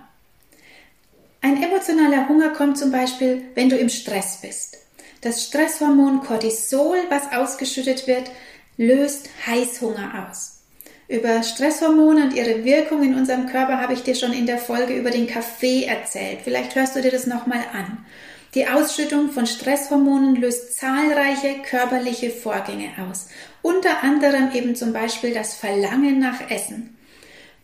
Ein 1.40 1.62
emotionaler 1.62 2.28
Hunger 2.28 2.50
kommt 2.50 2.78
zum 2.78 2.92
Beispiel, 2.92 3.42
wenn 3.54 3.68
du 3.68 3.76
im 3.76 3.88
Stress 3.88 4.38
bist. 4.40 4.78
Das 5.24 5.42
Stresshormon 5.42 6.20
Cortisol, 6.20 6.98
was 7.08 7.32
ausgeschüttet 7.32 8.06
wird, 8.06 8.30
löst 8.76 9.30
Heißhunger 9.46 10.28
aus. 10.28 10.60
Über 11.08 11.42
Stresshormone 11.42 12.24
und 12.24 12.34
ihre 12.34 12.62
Wirkung 12.62 13.02
in 13.02 13.14
unserem 13.14 13.46
Körper 13.46 13.80
habe 13.80 13.94
ich 13.94 14.02
dir 14.02 14.14
schon 14.14 14.34
in 14.34 14.44
der 14.44 14.58
Folge 14.58 14.94
über 14.94 15.10
den 15.10 15.26
Kaffee 15.26 15.84
erzählt. 15.84 16.40
Vielleicht 16.44 16.74
hörst 16.74 16.94
du 16.94 17.00
dir 17.00 17.10
das 17.10 17.26
nochmal 17.26 17.64
an. 17.72 18.04
Die 18.54 18.68
Ausschüttung 18.68 19.30
von 19.30 19.46
Stresshormonen 19.46 20.36
löst 20.36 20.76
zahlreiche 20.76 21.62
körperliche 21.70 22.28
Vorgänge 22.28 22.90
aus, 23.08 23.28
unter 23.62 24.02
anderem 24.02 24.52
eben 24.52 24.76
zum 24.76 24.92
Beispiel 24.92 25.32
das 25.32 25.54
Verlangen 25.54 26.18
nach 26.18 26.50
Essen. 26.50 26.98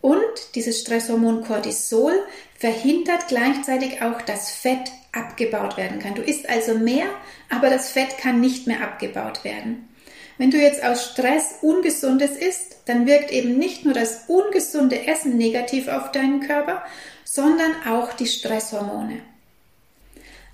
Und 0.01 0.55
dieses 0.55 0.81
Stresshormon 0.81 1.45
Cortisol 1.45 2.15
verhindert 2.61 3.27
gleichzeitig 3.29 4.03
auch, 4.03 4.21
dass 4.23 4.51
Fett 4.51 4.93
abgebaut 5.13 5.77
werden 5.77 5.99
kann. 5.99 6.15
Du 6.15 6.23
isst 6.23 6.49
also 6.49 6.75
mehr, 6.75 7.07
aber 7.49 7.71
das 7.71 7.91
Fett 7.91 8.19
kann 8.19 8.39
nicht 8.39 8.67
mehr 8.67 8.83
abgebaut 8.83 9.45
werden. 9.45 9.89
Wenn 10.37 10.51
du 10.51 10.59
jetzt 10.59 10.85
aus 10.85 11.05
Stress 11.05 11.57
Ungesundes 11.63 12.37
isst, 12.37 12.77
dann 12.85 13.07
wirkt 13.07 13.33
eben 13.33 13.59
nicht 13.59 13.85
nur 13.85 13.95
das 13.95 14.25
ungesunde 14.29 15.07
Essen 15.07 15.37
negativ 15.37 15.89
auf 15.89 16.13
deinen 16.13 16.41
Körper, 16.41 16.85
sondern 17.25 17.73
auch 17.89 18.13
die 18.13 18.27
Stresshormone. 18.27 19.21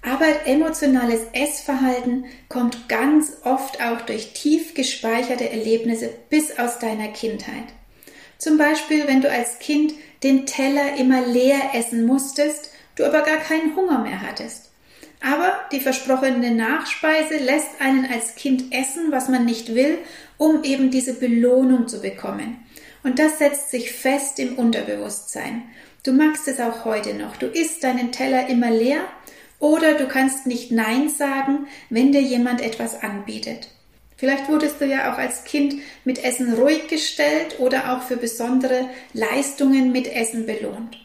Aber 0.02 0.46
emotionales 0.46 1.22
Essverhalten 1.32 2.26
kommt 2.48 2.88
ganz 2.88 3.32
oft 3.42 3.82
auch 3.82 4.02
durch 4.02 4.32
tief 4.32 4.74
gespeicherte 4.74 5.50
Erlebnisse 5.50 6.10
bis 6.30 6.56
aus 6.56 6.78
deiner 6.78 7.08
Kindheit. 7.08 7.64
Zum 8.38 8.58
Beispiel, 8.58 9.08
wenn 9.08 9.22
du 9.22 9.30
als 9.30 9.58
Kind 9.58 9.94
den 10.26 10.44
Teller 10.44 10.96
immer 10.98 11.24
leer 11.24 11.70
essen 11.74 12.04
musstest, 12.04 12.70
du 12.96 13.04
aber 13.04 13.22
gar 13.22 13.36
keinen 13.36 13.76
Hunger 13.76 14.00
mehr 14.00 14.22
hattest. 14.22 14.72
Aber 15.22 15.54
die 15.70 15.80
versprochene 15.80 16.50
Nachspeise 16.50 17.36
lässt 17.36 17.80
einen 17.80 18.06
als 18.06 18.34
Kind 18.34 18.72
essen, 18.72 19.12
was 19.12 19.28
man 19.28 19.44
nicht 19.44 19.74
will, 19.74 19.98
um 20.36 20.64
eben 20.64 20.90
diese 20.90 21.14
Belohnung 21.14 21.86
zu 21.86 22.00
bekommen. 22.00 22.58
Und 23.04 23.20
das 23.20 23.38
setzt 23.38 23.70
sich 23.70 23.92
fest 23.92 24.40
im 24.40 24.58
Unterbewusstsein. 24.58 25.62
Du 26.02 26.12
magst 26.12 26.48
es 26.48 26.58
auch 26.58 26.84
heute 26.84 27.14
noch. 27.14 27.36
Du 27.36 27.46
isst 27.46 27.84
deinen 27.84 28.10
Teller 28.10 28.48
immer 28.48 28.70
leer 28.70 29.00
oder 29.60 29.94
du 29.94 30.08
kannst 30.08 30.46
nicht 30.46 30.72
Nein 30.72 31.08
sagen, 31.08 31.68
wenn 31.88 32.10
dir 32.10 32.20
jemand 32.20 32.60
etwas 32.60 33.00
anbietet. 33.02 33.68
Vielleicht 34.16 34.48
wurdest 34.48 34.80
du 34.80 34.86
ja 34.86 35.12
auch 35.12 35.18
als 35.18 35.44
Kind 35.44 35.74
mit 36.04 36.24
Essen 36.24 36.54
ruhig 36.54 36.88
gestellt 36.88 37.58
oder 37.58 37.92
auch 37.92 38.02
für 38.02 38.16
besondere 38.16 38.88
Leistungen 39.12 39.92
mit 39.92 40.06
Essen 40.06 40.46
belohnt. 40.46 40.98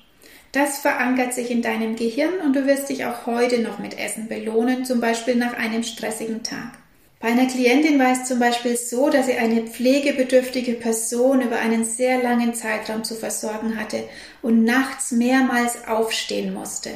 Das 0.53 0.79
verankert 0.79 1.33
sich 1.33 1.49
in 1.49 1.61
deinem 1.61 1.95
Gehirn 1.95 2.39
und 2.43 2.55
du 2.55 2.65
wirst 2.65 2.89
dich 2.89 3.05
auch 3.05 3.25
heute 3.25 3.59
noch 3.59 3.79
mit 3.79 3.97
Essen 3.97 4.27
belohnen, 4.27 4.85
zum 4.85 4.99
Beispiel 4.99 5.35
nach 5.35 5.53
einem 5.53 5.83
stressigen 5.83 6.43
Tag. 6.43 6.73
Bei 7.21 7.27
einer 7.27 7.45
Klientin 7.45 7.99
war 7.99 8.13
es 8.13 8.25
zum 8.25 8.39
Beispiel 8.39 8.75
so, 8.75 9.09
dass 9.09 9.27
sie 9.27 9.35
eine 9.35 9.61
pflegebedürftige 9.61 10.73
Person 10.73 11.41
über 11.41 11.59
einen 11.59 11.83
sehr 11.83 12.21
langen 12.21 12.55
Zeitraum 12.55 13.03
zu 13.03 13.15
versorgen 13.15 13.79
hatte 13.79 14.03
und 14.41 14.63
nachts 14.63 15.11
mehrmals 15.11 15.87
aufstehen 15.87 16.53
musste. 16.53 16.89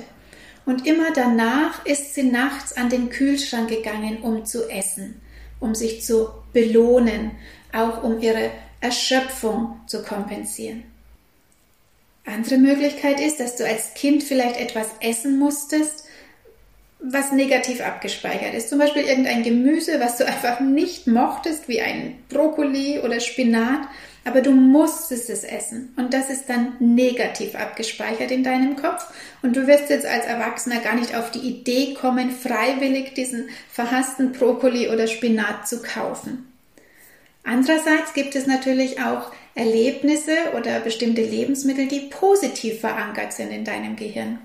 Und 0.66 0.88
immer 0.88 1.12
danach 1.14 1.86
ist 1.86 2.16
sie 2.16 2.24
nachts 2.24 2.76
an 2.76 2.90
den 2.90 3.10
Kühlschrank 3.10 3.70
gegangen, 3.70 4.18
um 4.24 4.46
zu 4.46 4.68
essen, 4.68 5.22
um 5.66 5.76
sich 5.76 6.04
zu 6.04 6.30
belohnen, 6.54 7.32
auch 7.74 8.04
um 8.04 8.22
ihre 8.22 8.52
Erschöpfung 8.80 9.82
zu 9.88 10.04
kompensieren. 10.04 10.84
Andere 12.26 12.58
Möglichkeit 12.58 13.20
ist, 13.20 13.40
dass 13.40 13.56
du 13.56 13.66
als 13.66 13.94
Kind 13.96 14.24
vielleicht 14.24 14.58
etwas 14.60 14.88
essen 15.00 15.38
musstest, 15.38 16.06
was 17.00 17.32
negativ 17.32 17.82
abgespeichert 17.82 18.54
ist. 18.54 18.70
Zum 18.70 18.80
Beispiel 18.80 19.04
irgendein 19.04 19.44
Gemüse, 19.44 20.00
was 20.00 20.18
du 20.18 20.26
einfach 20.26 20.60
nicht 20.60 21.08
mochtest, 21.08 21.68
wie 21.68 21.82
ein 21.82 22.18
Brokkoli 22.30 23.00
oder 23.00 23.20
Spinat, 23.20 23.88
aber 24.26 24.42
du 24.42 24.52
musstest 24.52 25.30
es 25.30 25.44
essen. 25.44 25.94
Und 25.96 26.14
das 26.14 26.30
ist 26.30 26.50
dann 26.50 26.74
negativ 26.80 27.56
abgespeichert 27.56 28.32
in 28.32 28.44
deinem 28.44 28.76
Kopf. 28.76 29.06
Und 29.42 29.56
du 29.56 29.68
wirst 29.68 29.90
jetzt 29.90 30.06
als 30.06 30.26
Erwachsener 30.26 30.80
gar 30.80 30.96
nicht 30.96 31.16
auf 31.16 31.32
die 31.32 31.40
Idee 31.40 31.94
kommen, 31.94 32.32
freiwillig 32.32 33.14
diesen 33.14 33.50
verhassten 33.72 34.34
Brokkoli 34.34 34.90
oder 34.90 35.08
Spinat 35.08 35.68
zu 35.68 35.82
kaufen. 35.82 36.52
Andererseits 37.44 38.14
gibt 38.14 38.36
es 38.36 38.48
natürlich 38.48 39.00
auch 39.00 39.32
Erlebnisse 39.54 40.36
oder 40.58 40.80
bestimmte 40.80 41.22
Lebensmittel, 41.22 41.88
die 41.88 42.10
positiv 42.10 42.80
verankert 42.80 43.32
sind 43.32 43.52
in 43.52 43.64
deinem 43.64 43.96
Gehirn. 43.96 44.40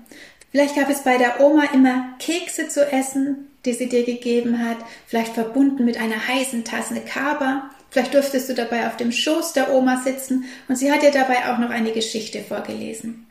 Vielleicht 0.51 0.75
gab 0.75 0.89
es 0.89 1.03
bei 1.03 1.17
der 1.17 1.41
Oma 1.41 1.63
immer 1.73 2.13
Kekse 2.19 2.67
zu 2.67 2.85
essen, 2.91 3.47
die 3.65 3.73
sie 3.73 3.89
dir 3.89 4.03
gegeben 4.03 4.59
hat, 4.59 4.77
vielleicht 5.07 5.33
verbunden 5.33 5.85
mit 5.85 5.99
einer 5.99 6.27
heißen 6.27 6.63
Tasse 6.63 7.01
Kaba. 7.01 7.71
Vielleicht 7.91 8.13
durftest 8.13 8.49
du 8.49 8.53
dabei 8.53 8.87
auf 8.87 8.95
dem 8.97 9.11
Schoß 9.11 9.53
der 9.53 9.73
Oma 9.73 10.01
sitzen 10.01 10.45
und 10.69 10.77
sie 10.77 10.91
hat 10.91 11.03
dir 11.03 11.11
dabei 11.11 11.51
auch 11.51 11.57
noch 11.57 11.69
eine 11.69 11.91
Geschichte 11.91 12.39
vorgelesen. 12.39 13.27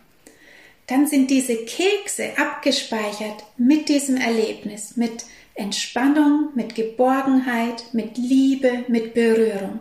Dann 0.87 1.07
sind 1.07 1.31
diese 1.31 1.57
Kekse 1.57 2.33
abgespeichert 2.37 3.45
mit 3.57 3.89
diesem 3.89 4.17
Erlebnis, 4.17 4.97
mit 4.97 5.25
Entspannung, 5.55 6.51
mit 6.55 6.75
Geborgenheit, 6.75 7.85
mit 7.93 8.19
Liebe, 8.19 8.85
mit 8.89 9.15
Berührung. 9.15 9.81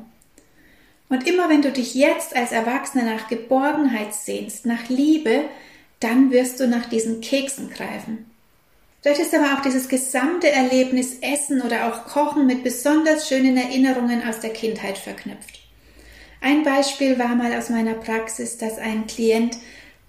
Und 1.09 1.27
immer 1.27 1.49
wenn 1.49 1.61
du 1.61 1.71
dich 1.71 1.95
jetzt 1.95 2.35
als 2.35 2.51
Erwachsener 2.51 3.03
nach 3.03 3.27
Geborgenheit 3.27 4.13
sehnst, 4.13 4.65
nach 4.65 4.87
Liebe, 4.87 5.41
dann 5.99 6.31
wirst 6.31 6.59
du 6.59 6.67
nach 6.67 6.85
diesen 6.85 7.19
Keksen 7.19 7.69
greifen. 7.69 8.28
Vielleicht 9.01 9.21
ist 9.21 9.33
aber 9.33 9.57
auch 9.57 9.61
dieses 9.61 9.87
gesamte 9.87 10.51
Erlebnis 10.51 11.19
Essen 11.21 11.61
oder 11.61 11.87
auch 11.87 12.05
Kochen 12.05 12.45
mit 12.45 12.63
besonders 12.63 13.29
schönen 13.29 13.55
Erinnerungen 13.55 14.27
aus 14.27 14.39
der 14.39 14.51
Kindheit 14.51 14.97
verknüpft. 14.97 15.59
Ein 16.41 16.63
Beispiel 16.63 17.17
war 17.17 17.35
mal 17.35 17.57
aus 17.57 17.69
meiner 17.69 17.93
Praxis, 17.93 18.57
dass 18.57 18.77
ein 18.77 19.07
Klient 19.07 19.57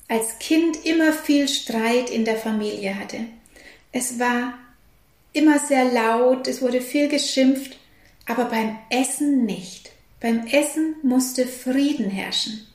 als 0.09 0.39
Kind 0.41 0.85
immer 0.85 1.13
viel 1.13 1.47
Streit 1.49 2.11
in 2.11 2.25
der 2.25 2.37
Familie 2.37 2.99
hatte. 2.99 3.27
Es 3.93 4.19
war 4.19 4.55
immer 5.33 5.61
sehr 5.61 5.85
laut, 5.85 6.49
es 6.49 6.61
wurde 6.61 6.81
viel 6.81 7.09
geschimpft, 7.09 7.77
aber 8.27 8.47
beim 8.47 8.77
Essen 8.91 9.45
nicht. 9.45 9.93
Beim 10.21 10.47
Essen 10.47 10.97
musste 11.03 11.47
Frieden 11.47 12.11
herrschen. 12.11 12.67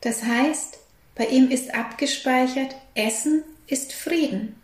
Das 0.00 0.22
heißt, 0.22 0.78
bei 1.14 1.26
ihm 1.26 1.50
ist 1.50 1.74
abgespeichert, 1.74 2.74
Essen 2.94 3.42
ist 3.66 3.92
Frieden. 3.92 4.56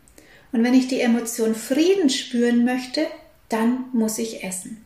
Und 0.52 0.64
wenn 0.64 0.74
ich 0.74 0.88
die 0.88 1.00
Emotion 1.00 1.54
Frieden 1.54 2.10
spüren 2.10 2.64
möchte, 2.64 3.06
dann 3.48 3.84
muss 3.92 4.18
ich 4.18 4.44
essen. 4.44 4.84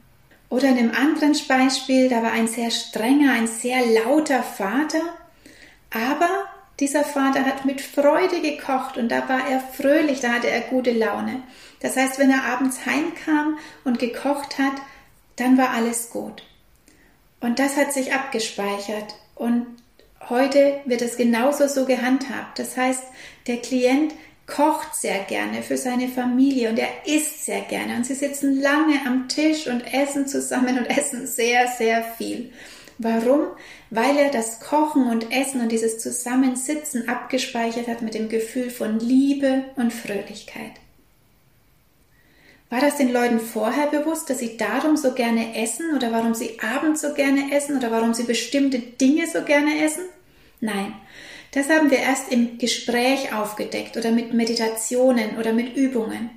Oder 0.50 0.68
in 0.68 0.78
einem 0.78 0.92
anderen 0.92 1.36
Beispiel, 1.48 2.08
da 2.08 2.22
war 2.22 2.32
ein 2.32 2.48
sehr 2.48 2.70
strenger, 2.70 3.32
ein 3.32 3.46
sehr 3.46 3.84
lauter 3.86 4.42
Vater, 4.42 5.00
aber 5.90 6.28
dieser 6.80 7.04
Vater 7.04 7.44
hat 7.44 7.64
mit 7.64 7.80
Freude 7.80 8.40
gekocht 8.40 8.96
und 8.96 9.08
da 9.08 9.28
war 9.28 9.48
er 9.48 9.60
fröhlich, 9.60 10.20
da 10.20 10.32
hatte 10.32 10.50
er 10.50 10.60
gute 10.60 10.92
Laune. 10.92 11.42
Das 11.80 11.96
heißt, 11.96 12.18
wenn 12.18 12.30
er 12.30 12.44
abends 12.44 12.84
heimkam 12.84 13.58
und 13.84 13.98
gekocht 13.98 14.58
hat, 14.58 14.74
dann 15.36 15.56
war 15.56 15.70
alles 15.70 16.10
gut. 16.10 16.42
Und 17.40 17.58
das 17.58 17.76
hat 17.76 17.92
sich 17.92 18.12
abgespeichert. 18.12 19.14
Und 19.34 19.66
heute 20.28 20.80
wird 20.84 21.02
es 21.02 21.16
genauso 21.16 21.68
so 21.68 21.84
gehandhabt. 21.84 22.58
Das 22.58 22.76
heißt, 22.76 23.02
der 23.46 23.58
Klient 23.58 24.14
kocht 24.46 24.94
sehr 24.94 25.20
gerne 25.20 25.62
für 25.62 25.76
seine 25.76 26.08
Familie 26.08 26.68
und 26.70 26.78
er 26.78 27.06
isst 27.06 27.44
sehr 27.46 27.62
gerne. 27.62 27.96
Und 27.96 28.04
sie 28.04 28.14
sitzen 28.14 28.60
lange 28.60 29.00
am 29.06 29.28
Tisch 29.28 29.66
und 29.66 29.82
essen 29.92 30.26
zusammen 30.26 30.78
und 30.78 30.86
essen 30.98 31.26
sehr, 31.26 31.68
sehr 31.68 32.02
viel. 32.02 32.52
Warum? 32.98 33.46
Weil 33.90 34.16
er 34.16 34.30
das 34.30 34.60
Kochen 34.60 35.08
und 35.08 35.32
Essen 35.32 35.60
und 35.60 35.72
dieses 35.72 35.98
Zusammensitzen 35.98 37.08
abgespeichert 37.08 37.88
hat 37.88 38.02
mit 38.02 38.14
dem 38.14 38.28
Gefühl 38.28 38.70
von 38.70 39.00
Liebe 39.00 39.64
und 39.76 39.92
Fröhlichkeit. 39.92 40.72
War 42.70 42.80
das 42.80 42.96
den 42.96 43.12
Leuten 43.12 43.40
vorher 43.40 43.88
bewusst, 43.88 44.30
dass 44.30 44.38
sie 44.38 44.56
darum 44.56 44.96
so 44.96 45.12
gerne 45.12 45.56
essen 45.56 45.94
oder 45.94 46.12
warum 46.12 46.34
sie 46.34 46.58
abends 46.60 47.02
so 47.02 47.14
gerne 47.14 47.52
essen 47.52 47.76
oder 47.76 47.90
warum 47.90 48.14
sie 48.14 48.24
bestimmte 48.24 48.78
Dinge 48.78 49.26
so 49.26 49.42
gerne 49.42 49.84
essen? 49.84 50.04
Nein, 50.60 50.94
das 51.54 51.68
haben 51.68 51.92
wir 51.92 51.98
erst 51.98 52.32
im 52.32 52.58
Gespräch 52.58 53.32
aufgedeckt 53.32 53.96
oder 53.96 54.10
mit 54.10 54.34
Meditationen 54.34 55.38
oder 55.38 55.52
mit 55.52 55.76
Übungen. 55.76 56.30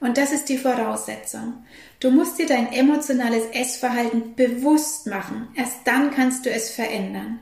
Und 0.00 0.16
das 0.16 0.32
ist 0.32 0.48
die 0.48 0.56
Voraussetzung. 0.56 1.66
Du 2.00 2.10
musst 2.10 2.38
dir 2.38 2.46
dein 2.46 2.72
emotionales 2.72 3.44
Essverhalten 3.52 4.34
bewusst 4.36 5.06
machen. 5.06 5.48
Erst 5.54 5.80
dann 5.84 6.12
kannst 6.12 6.46
du 6.46 6.50
es 6.50 6.70
verändern. 6.70 7.40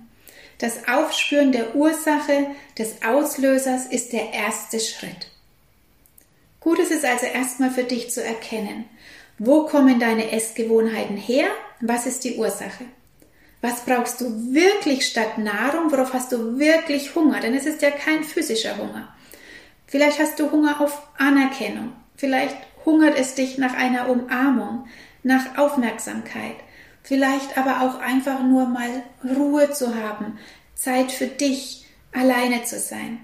Das 0.58 0.88
Aufspüren 0.88 1.52
der 1.52 1.76
Ursache, 1.76 2.48
des 2.76 2.96
Auslösers 3.06 3.86
ist 3.86 4.12
der 4.12 4.32
erste 4.32 4.80
Schritt. 4.80 5.30
Gut 6.58 6.80
ist 6.80 6.90
es 6.90 7.04
also 7.04 7.26
erstmal 7.26 7.70
für 7.70 7.84
dich 7.84 8.10
zu 8.10 8.24
erkennen, 8.24 8.86
wo 9.38 9.66
kommen 9.66 10.00
deine 10.00 10.32
Essgewohnheiten 10.32 11.16
her, 11.16 11.46
was 11.80 12.06
ist 12.06 12.24
die 12.24 12.34
Ursache. 12.34 12.86
Was 13.66 13.84
brauchst 13.84 14.20
du 14.20 14.54
wirklich 14.54 15.04
statt 15.08 15.38
Nahrung? 15.38 15.90
Worauf 15.90 16.12
hast 16.12 16.30
du 16.30 16.56
wirklich 16.56 17.16
Hunger? 17.16 17.40
Denn 17.40 17.52
es 17.52 17.66
ist 17.66 17.82
ja 17.82 17.90
kein 17.90 18.22
physischer 18.22 18.78
Hunger. 18.78 19.12
Vielleicht 19.88 20.20
hast 20.20 20.38
du 20.38 20.52
Hunger 20.52 20.80
auf 20.80 21.02
Anerkennung. 21.18 21.92
Vielleicht 22.16 22.56
hungert 22.84 23.18
es 23.18 23.34
dich 23.34 23.58
nach 23.58 23.74
einer 23.74 24.08
Umarmung, 24.08 24.86
nach 25.24 25.58
Aufmerksamkeit. 25.58 26.54
Vielleicht 27.02 27.58
aber 27.58 27.80
auch 27.80 27.98
einfach 27.98 28.40
nur 28.44 28.66
mal 28.66 29.02
Ruhe 29.24 29.72
zu 29.72 29.96
haben, 29.96 30.38
Zeit 30.76 31.10
für 31.10 31.26
dich, 31.26 31.86
alleine 32.12 32.62
zu 32.62 32.78
sein. 32.78 33.18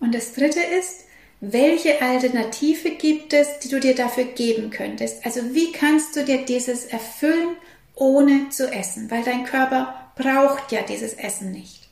Und 0.00 0.12
das 0.12 0.32
Dritte 0.32 0.60
ist, 0.60 1.04
welche 1.40 2.02
Alternative 2.02 2.90
gibt 2.90 3.32
es, 3.32 3.60
die 3.60 3.68
du 3.68 3.78
dir 3.78 3.94
dafür 3.94 4.24
geben 4.24 4.70
könntest? 4.70 5.24
Also 5.24 5.54
wie 5.54 5.70
kannst 5.70 6.16
du 6.16 6.24
dir 6.24 6.44
dieses 6.44 6.86
erfüllen, 6.86 7.56
ohne 7.94 8.48
zu 8.50 8.70
essen? 8.70 9.10
Weil 9.10 9.22
dein 9.22 9.44
Körper 9.44 10.12
braucht 10.16 10.72
ja 10.72 10.82
dieses 10.82 11.14
Essen 11.14 11.52
nicht. 11.52 11.88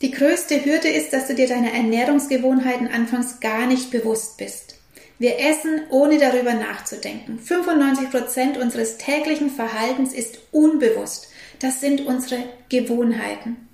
Die 0.00 0.10
größte 0.10 0.64
Hürde 0.64 0.88
ist, 0.88 1.12
dass 1.12 1.28
du 1.28 1.34
dir 1.34 1.46
deiner 1.46 1.72
Ernährungsgewohnheiten 1.72 2.88
anfangs 2.88 3.38
gar 3.38 3.66
nicht 3.66 3.90
bewusst 3.90 4.36
bist. 4.36 4.76
Wir 5.20 5.38
essen, 5.38 5.82
ohne 5.90 6.18
darüber 6.18 6.54
nachzudenken. 6.54 7.38
95 7.38 8.10
Prozent 8.10 8.58
unseres 8.58 8.98
täglichen 8.98 9.50
Verhaltens 9.50 10.12
ist 10.12 10.38
unbewusst. 10.50 11.28
Das 11.60 11.80
sind 11.80 12.04
unsere 12.06 12.42
Gewohnheiten. 12.68 13.68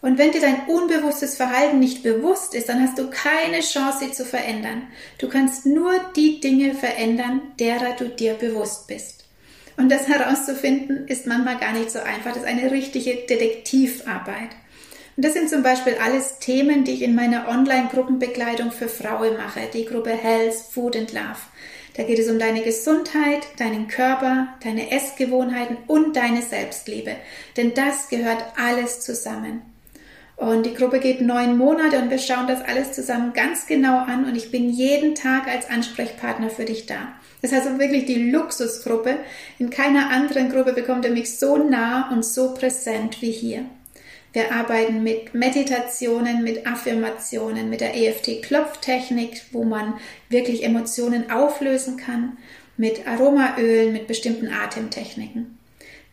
Und 0.00 0.16
wenn 0.16 0.32
dir 0.32 0.40
dein 0.40 0.66
unbewusstes 0.66 1.36
Verhalten 1.36 1.80
nicht 1.80 2.02
bewusst 2.02 2.54
ist, 2.54 2.70
dann 2.70 2.80
hast 2.80 2.98
du 2.98 3.10
keine 3.10 3.60
Chance, 3.60 4.06
sie 4.06 4.12
zu 4.12 4.24
verändern. 4.24 4.84
Du 5.18 5.28
kannst 5.28 5.66
nur 5.66 5.92
die 6.16 6.40
Dinge 6.40 6.72
verändern, 6.72 7.42
derer 7.58 7.94
du 7.98 8.08
dir 8.08 8.32
bewusst 8.34 8.86
bist. 8.86 9.24
Und 9.78 9.90
das 9.90 10.08
herauszufinden 10.08 11.06
ist 11.06 11.26
manchmal 11.28 11.56
gar 11.56 11.72
nicht 11.72 11.92
so 11.92 12.00
einfach. 12.00 12.32
Das 12.32 12.38
ist 12.38 12.48
eine 12.48 12.72
richtige 12.72 13.14
Detektivarbeit. 13.14 14.50
Und 15.16 15.24
das 15.24 15.34
sind 15.34 15.48
zum 15.48 15.62
Beispiel 15.62 15.96
alles 16.04 16.40
Themen, 16.40 16.82
die 16.82 16.92
ich 16.92 17.02
in 17.02 17.14
meiner 17.14 17.48
Online-Gruppenbegleitung 17.48 18.72
für 18.72 18.88
Frauen 18.88 19.36
mache, 19.36 19.60
die 19.72 19.84
Gruppe 19.84 20.10
Health, 20.10 20.54
Food 20.54 20.96
and 20.96 21.12
Love. 21.12 21.38
Da 21.96 22.02
geht 22.02 22.18
es 22.18 22.28
um 22.28 22.40
deine 22.40 22.62
Gesundheit, 22.62 23.46
deinen 23.58 23.86
Körper, 23.86 24.48
deine 24.64 24.90
Essgewohnheiten 24.90 25.76
und 25.86 26.16
deine 26.16 26.42
Selbstliebe. 26.42 27.16
Denn 27.56 27.74
das 27.74 28.08
gehört 28.08 28.44
alles 28.56 29.00
zusammen. 29.00 29.62
Und 30.36 30.66
die 30.66 30.74
Gruppe 30.74 30.98
geht 30.98 31.20
neun 31.20 31.56
Monate 31.56 31.98
und 31.98 32.10
wir 32.10 32.18
schauen 32.18 32.46
das 32.46 32.62
alles 32.62 32.92
zusammen 32.92 33.32
ganz 33.32 33.66
genau 33.66 33.98
an 33.98 34.24
und 34.24 34.36
ich 34.36 34.52
bin 34.52 34.70
jeden 34.70 35.16
Tag 35.16 35.48
als 35.48 35.68
Ansprechpartner 35.68 36.50
für 36.50 36.64
dich 36.64 36.86
da. 36.86 37.14
Das 37.40 37.52
heißt 37.52 37.78
wirklich 37.78 38.06
die 38.06 38.30
Luxusgruppe. 38.30 39.16
In 39.58 39.70
keiner 39.70 40.10
anderen 40.10 40.50
Gruppe 40.50 40.72
bekommt 40.72 41.04
er 41.04 41.12
mich 41.12 41.38
so 41.38 41.56
nah 41.56 42.10
und 42.10 42.24
so 42.24 42.54
präsent 42.54 43.22
wie 43.22 43.30
hier. 43.30 43.64
Wir 44.32 44.52
arbeiten 44.52 45.02
mit 45.02 45.34
Meditationen, 45.34 46.42
mit 46.42 46.66
Affirmationen, 46.66 47.70
mit 47.70 47.80
der 47.80 47.96
EFT-Klopftechnik, 47.96 49.42
wo 49.52 49.64
man 49.64 49.94
wirklich 50.28 50.64
Emotionen 50.64 51.30
auflösen 51.30 51.96
kann, 51.96 52.36
mit 52.76 53.06
Aromaölen, 53.06 53.92
mit 53.92 54.06
bestimmten 54.06 54.52
Atemtechniken. 54.52 55.58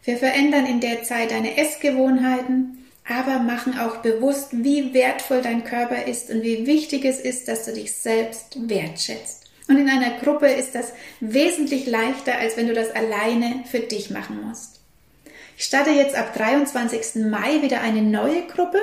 Wir 0.04 0.18
verändern 0.18 0.66
in 0.66 0.80
der 0.80 1.04
Zeit 1.04 1.32
deine 1.32 1.58
Essgewohnheiten, 1.58 2.86
aber 3.08 3.40
machen 3.40 3.78
auch 3.78 3.98
bewusst, 3.98 4.50
wie 4.52 4.94
wertvoll 4.94 5.42
dein 5.42 5.64
Körper 5.64 6.08
ist 6.08 6.30
und 6.30 6.42
wie 6.42 6.66
wichtig 6.66 7.06
es 7.06 7.20
ist, 7.20 7.48
dass 7.48 7.66
du 7.66 7.74
dich 7.74 7.94
selbst 7.94 8.58
wertschätzt. 8.68 9.45
Und 9.68 9.78
in 9.78 9.90
einer 9.90 10.20
Gruppe 10.20 10.48
ist 10.48 10.76
das 10.76 10.94
wesentlich 11.20 11.88
leichter, 11.88 12.38
als 12.38 12.56
wenn 12.56 12.68
du 12.68 12.74
das 12.74 12.92
alleine 12.92 13.64
für 13.70 13.80
dich 13.80 14.12
machen 14.12 14.42
musst. 14.48 14.82
Ich 15.58 15.66
starte 15.66 15.92
jetzt 15.92 16.16
ab 16.16 16.36
23. 16.36 17.24
Mai 17.30 17.62
wieder 17.62 17.82
eine 17.82 18.02
neue 18.02 18.46
Gruppe. 18.48 18.80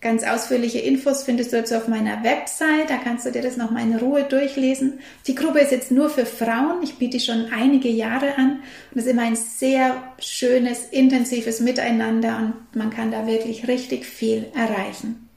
Ganz 0.00 0.24
ausführliche 0.24 0.80
Infos 0.80 1.22
findest 1.22 1.52
du 1.52 1.58
dazu 1.58 1.76
auf 1.76 1.86
meiner 1.86 2.24
Website. 2.24 2.90
Da 2.90 2.96
kannst 2.96 3.24
du 3.24 3.30
dir 3.30 3.42
das 3.42 3.56
nochmal 3.56 3.82
in 3.82 3.96
Ruhe 3.96 4.24
durchlesen. 4.24 4.98
Die 5.28 5.34
Gruppe 5.34 5.60
ist 5.60 5.70
jetzt 5.70 5.92
nur 5.92 6.10
für 6.10 6.26
Frauen. 6.26 6.82
Ich 6.82 6.96
biete 6.96 7.20
schon 7.20 7.52
einige 7.52 7.88
Jahre 7.88 8.36
an. 8.36 8.62
Und 8.90 8.98
es 8.98 9.04
ist 9.04 9.10
immer 9.10 9.22
ein 9.22 9.36
sehr 9.36 10.02
schönes, 10.18 10.86
intensives 10.90 11.60
Miteinander 11.60 12.38
und 12.38 12.76
man 12.76 12.90
kann 12.90 13.12
da 13.12 13.26
wirklich 13.26 13.68
richtig 13.68 14.06
viel 14.06 14.46
erreichen. 14.56 15.28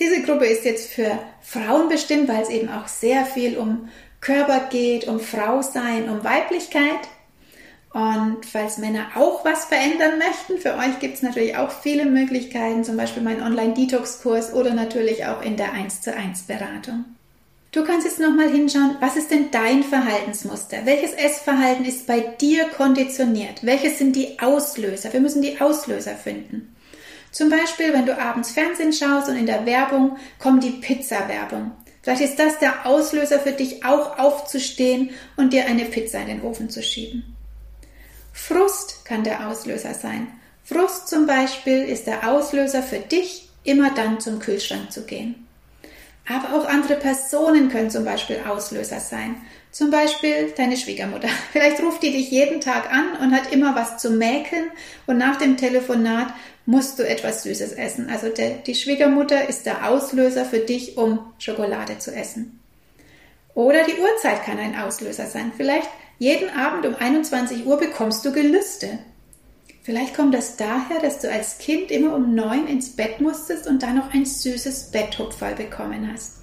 Diese 0.00 0.22
Gruppe 0.22 0.46
ist 0.46 0.64
jetzt 0.64 0.90
für 0.90 1.18
Frauen 1.42 1.88
bestimmt, 1.88 2.28
weil 2.28 2.42
es 2.42 2.48
eben 2.48 2.68
auch 2.68 2.88
sehr 2.88 3.24
viel 3.24 3.56
um 3.56 3.88
Körper 4.20 4.68
geht, 4.70 5.06
um 5.06 5.20
Frau 5.20 5.62
sein, 5.62 6.08
um 6.08 6.24
Weiblichkeit. 6.24 7.08
Und 7.92 8.46
falls 8.50 8.78
Männer 8.78 9.08
auch 9.16 9.44
was 9.44 9.66
verändern 9.66 10.18
möchten, 10.18 10.58
für 10.58 10.78
euch 10.78 10.98
gibt 10.98 11.16
es 11.16 11.22
natürlich 11.22 11.56
auch 11.56 11.70
viele 11.70 12.06
Möglichkeiten, 12.06 12.84
zum 12.84 12.96
Beispiel 12.96 13.22
mein 13.22 13.42
Online-Detox-Kurs 13.42 14.54
oder 14.54 14.72
natürlich 14.72 15.26
auch 15.26 15.42
in 15.42 15.58
der 15.58 15.72
1 15.72 16.00
zu 16.00 16.14
1 16.14 16.44
Beratung. 16.44 17.04
Du 17.72 17.84
kannst 17.84 18.06
jetzt 18.06 18.20
nochmal 18.20 18.50
hinschauen, 18.50 18.96
was 19.00 19.16
ist 19.16 19.30
denn 19.30 19.50
dein 19.50 19.82
Verhaltensmuster? 19.82 20.84
Welches 20.84 21.12
Essverhalten 21.12 21.84
ist 21.84 22.06
bei 22.06 22.20
dir 22.20 22.64
konditioniert? 22.68 23.64
Welches 23.64 23.98
sind 23.98 24.16
die 24.16 24.38
Auslöser? 24.40 25.12
Wir 25.12 25.20
müssen 25.20 25.42
die 25.42 25.60
Auslöser 25.60 26.14
finden. 26.14 26.71
Zum 27.32 27.48
Beispiel, 27.48 27.94
wenn 27.94 28.06
du 28.06 28.16
abends 28.16 28.52
Fernsehen 28.52 28.92
schaust 28.92 29.28
und 29.28 29.36
in 29.36 29.46
der 29.46 29.64
Werbung 29.64 30.18
kommt 30.38 30.62
die 30.62 30.70
Pizza-Werbung. 30.70 31.72
Vielleicht 32.02 32.22
ist 32.22 32.38
das 32.38 32.58
der 32.58 32.84
Auslöser 32.86 33.40
für 33.40 33.52
dich 33.52 33.84
auch 33.84 34.18
aufzustehen 34.18 35.10
und 35.36 35.52
dir 35.52 35.66
eine 35.66 35.86
Pizza 35.86 36.20
in 36.20 36.26
den 36.26 36.42
Ofen 36.42 36.68
zu 36.68 36.82
schieben. 36.82 37.36
Frust 38.32 39.04
kann 39.04 39.24
der 39.24 39.48
Auslöser 39.48 39.94
sein. 39.94 40.28
Frust 40.62 41.08
zum 41.08 41.26
Beispiel 41.26 41.82
ist 41.84 42.06
der 42.06 42.28
Auslöser 42.28 42.82
für 42.82 42.98
dich, 42.98 43.48
immer 43.64 43.94
dann 43.94 44.20
zum 44.20 44.38
Kühlschrank 44.38 44.92
zu 44.92 45.04
gehen. 45.04 45.46
Aber 46.28 46.56
auch 46.56 46.66
andere 46.66 46.96
Personen 46.96 47.68
können 47.68 47.90
zum 47.90 48.04
Beispiel 48.04 48.40
Auslöser 48.46 49.00
sein. 49.00 49.36
Zum 49.72 49.90
Beispiel 49.90 50.52
deine 50.54 50.76
Schwiegermutter. 50.76 51.28
Vielleicht 51.52 51.82
ruft 51.82 52.02
die 52.02 52.12
dich 52.12 52.30
jeden 52.30 52.60
Tag 52.60 52.92
an 52.92 53.16
und 53.20 53.34
hat 53.34 53.52
immer 53.52 53.74
was 53.74 53.96
zu 53.96 54.10
mäkeln 54.10 54.70
und 55.06 55.16
nach 55.16 55.36
dem 55.36 55.56
Telefonat 55.56 56.28
musst 56.66 56.98
du 56.98 57.08
etwas 57.08 57.42
Süßes 57.42 57.72
essen. 57.72 58.08
Also 58.10 58.28
der, 58.28 58.50
die 58.58 58.74
Schwiegermutter 58.74 59.48
ist 59.48 59.64
der 59.64 59.88
Auslöser 59.88 60.44
für 60.44 60.58
dich, 60.58 60.98
um 60.98 61.32
Schokolade 61.38 61.98
zu 61.98 62.14
essen. 62.14 62.60
Oder 63.54 63.84
die 63.84 63.98
Uhrzeit 63.98 64.44
kann 64.44 64.58
ein 64.58 64.78
Auslöser 64.78 65.26
sein. 65.26 65.52
Vielleicht 65.56 65.88
jeden 66.18 66.50
Abend 66.50 66.86
um 66.86 66.94
21 66.94 67.66
Uhr 67.66 67.78
bekommst 67.78 68.24
du 68.24 68.32
Gelüste. 68.32 68.98
Vielleicht 69.82 70.14
kommt 70.14 70.34
das 70.34 70.56
daher, 70.56 71.00
dass 71.00 71.18
du 71.18 71.30
als 71.30 71.58
Kind 71.58 71.90
immer 71.90 72.14
um 72.14 72.34
neun 72.34 72.68
ins 72.68 72.94
Bett 72.94 73.20
musstest 73.20 73.66
und 73.66 73.82
dann 73.82 73.96
noch 73.96 74.12
ein 74.12 74.26
süßes 74.26 74.92
Betthupferl 74.92 75.54
bekommen 75.54 76.12
hast. 76.12 76.41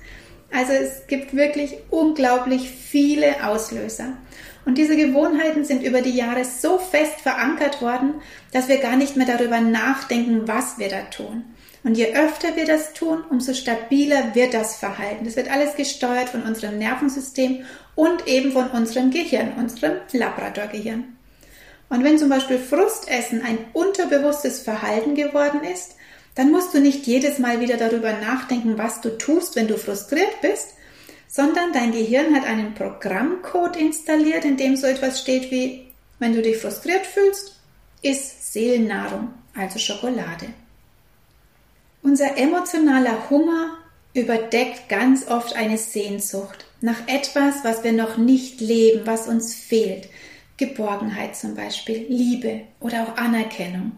Also 0.51 0.73
es 0.73 1.07
gibt 1.07 1.35
wirklich 1.35 1.77
unglaublich 1.89 2.69
viele 2.69 3.47
Auslöser. 3.47 4.13
Und 4.65 4.77
diese 4.77 4.95
Gewohnheiten 4.95 5.63
sind 5.63 5.83
über 5.83 6.01
die 6.01 6.15
Jahre 6.15 6.43
so 6.45 6.77
fest 6.77 7.21
verankert 7.21 7.81
worden, 7.81 8.15
dass 8.51 8.67
wir 8.67 8.77
gar 8.77 8.95
nicht 8.95 9.15
mehr 9.15 9.25
darüber 9.25 9.59
nachdenken, 9.59 10.47
was 10.47 10.77
wir 10.77 10.89
da 10.89 11.01
tun. 11.03 11.43
Und 11.83 11.95
je 11.95 12.13
öfter 12.13 12.55
wir 12.55 12.65
das 12.65 12.93
tun, 12.93 13.23
umso 13.29 13.53
stabiler 13.53 14.35
wird 14.35 14.53
das 14.53 14.77
Verhalten. 14.77 15.23
Das 15.23 15.37
wird 15.37 15.49
alles 15.49 15.75
gesteuert 15.75 16.29
von 16.29 16.43
unserem 16.43 16.77
Nervensystem 16.77 17.63
und 17.95 18.27
eben 18.27 18.51
von 18.51 18.67
unserem 18.71 19.11
Gehirn, 19.11 19.53
unserem 19.57 19.93
Labradorgehirn. 20.11 21.15
Und 21.89 22.03
wenn 22.03 22.17
zum 22.17 22.29
Beispiel 22.29 22.59
Frustessen 22.59 23.41
ein 23.41 23.57
unterbewusstes 23.73 24.61
Verhalten 24.61 25.15
geworden 25.15 25.61
ist, 25.63 25.95
dann 26.39 26.51
musst 26.51 26.73
du 26.73 26.79
nicht 26.79 27.05
jedes 27.05 27.37
Mal 27.37 27.59
wieder 27.59 27.75
darüber 27.75 28.13
nachdenken, 28.13 28.77
was 28.77 29.01
du 29.01 29.17
tust, 29.17 29.57
wenn 29.57 29.67
du 29.67 29.77
frustriert 29.77 30.39
bist, 30.41 30.69
sondern 31.27 31.73
dein 31.73 31.91
Gehirn 31.91 32.33
hat 32.33 32.45
einen 32.45 32.75
Programmcode 32.75 33.75
installiert, 33.75 34.45
in 34.45 34.55
dem 34.55 34.77
so 34.77 34.87
etwas 34.87 35.19
steht 35.19 35.51
wie, 35.51 35.87
wenn 36.17 36.31
du 36.31 36.41
dich 36.41 36.55
frustriert 36.55 37.05
fühlst, 37.05 37.59
iss 38.01 38.53
Seelennahrung, 38.53 39.33
also 39.53 39.79
Schokolade. 39.79 40.45
Unser 42.03 42.37
emotionaler 42.37 43.29
Hunger 43.29 43.77
überdeckt 44.13 44.87
ganz 44.87 45.27
oft 45.27 45.57
eine 45.57 45.77
Sehnsucht 45.77 46.67
nach 46.79 47.05
etwas, 47.07 47.65
was 47.65 47.83
wir 47.83 47.91
noch 47.91 48.15
nicht 48.15 48.61
leben, 48.61 49.01
was 49.03 49.27
uns 49.27 49.55
fehlt. 49.55 50.07
Geborgenheit 50.55 51.35
zum 51.35 51.55
Beispiel, 51.55 52.05
Liebe 52.07 52.61
oder 52.79 53.03
auch 53.03 53.17
Anerkennung. 53.17 53.91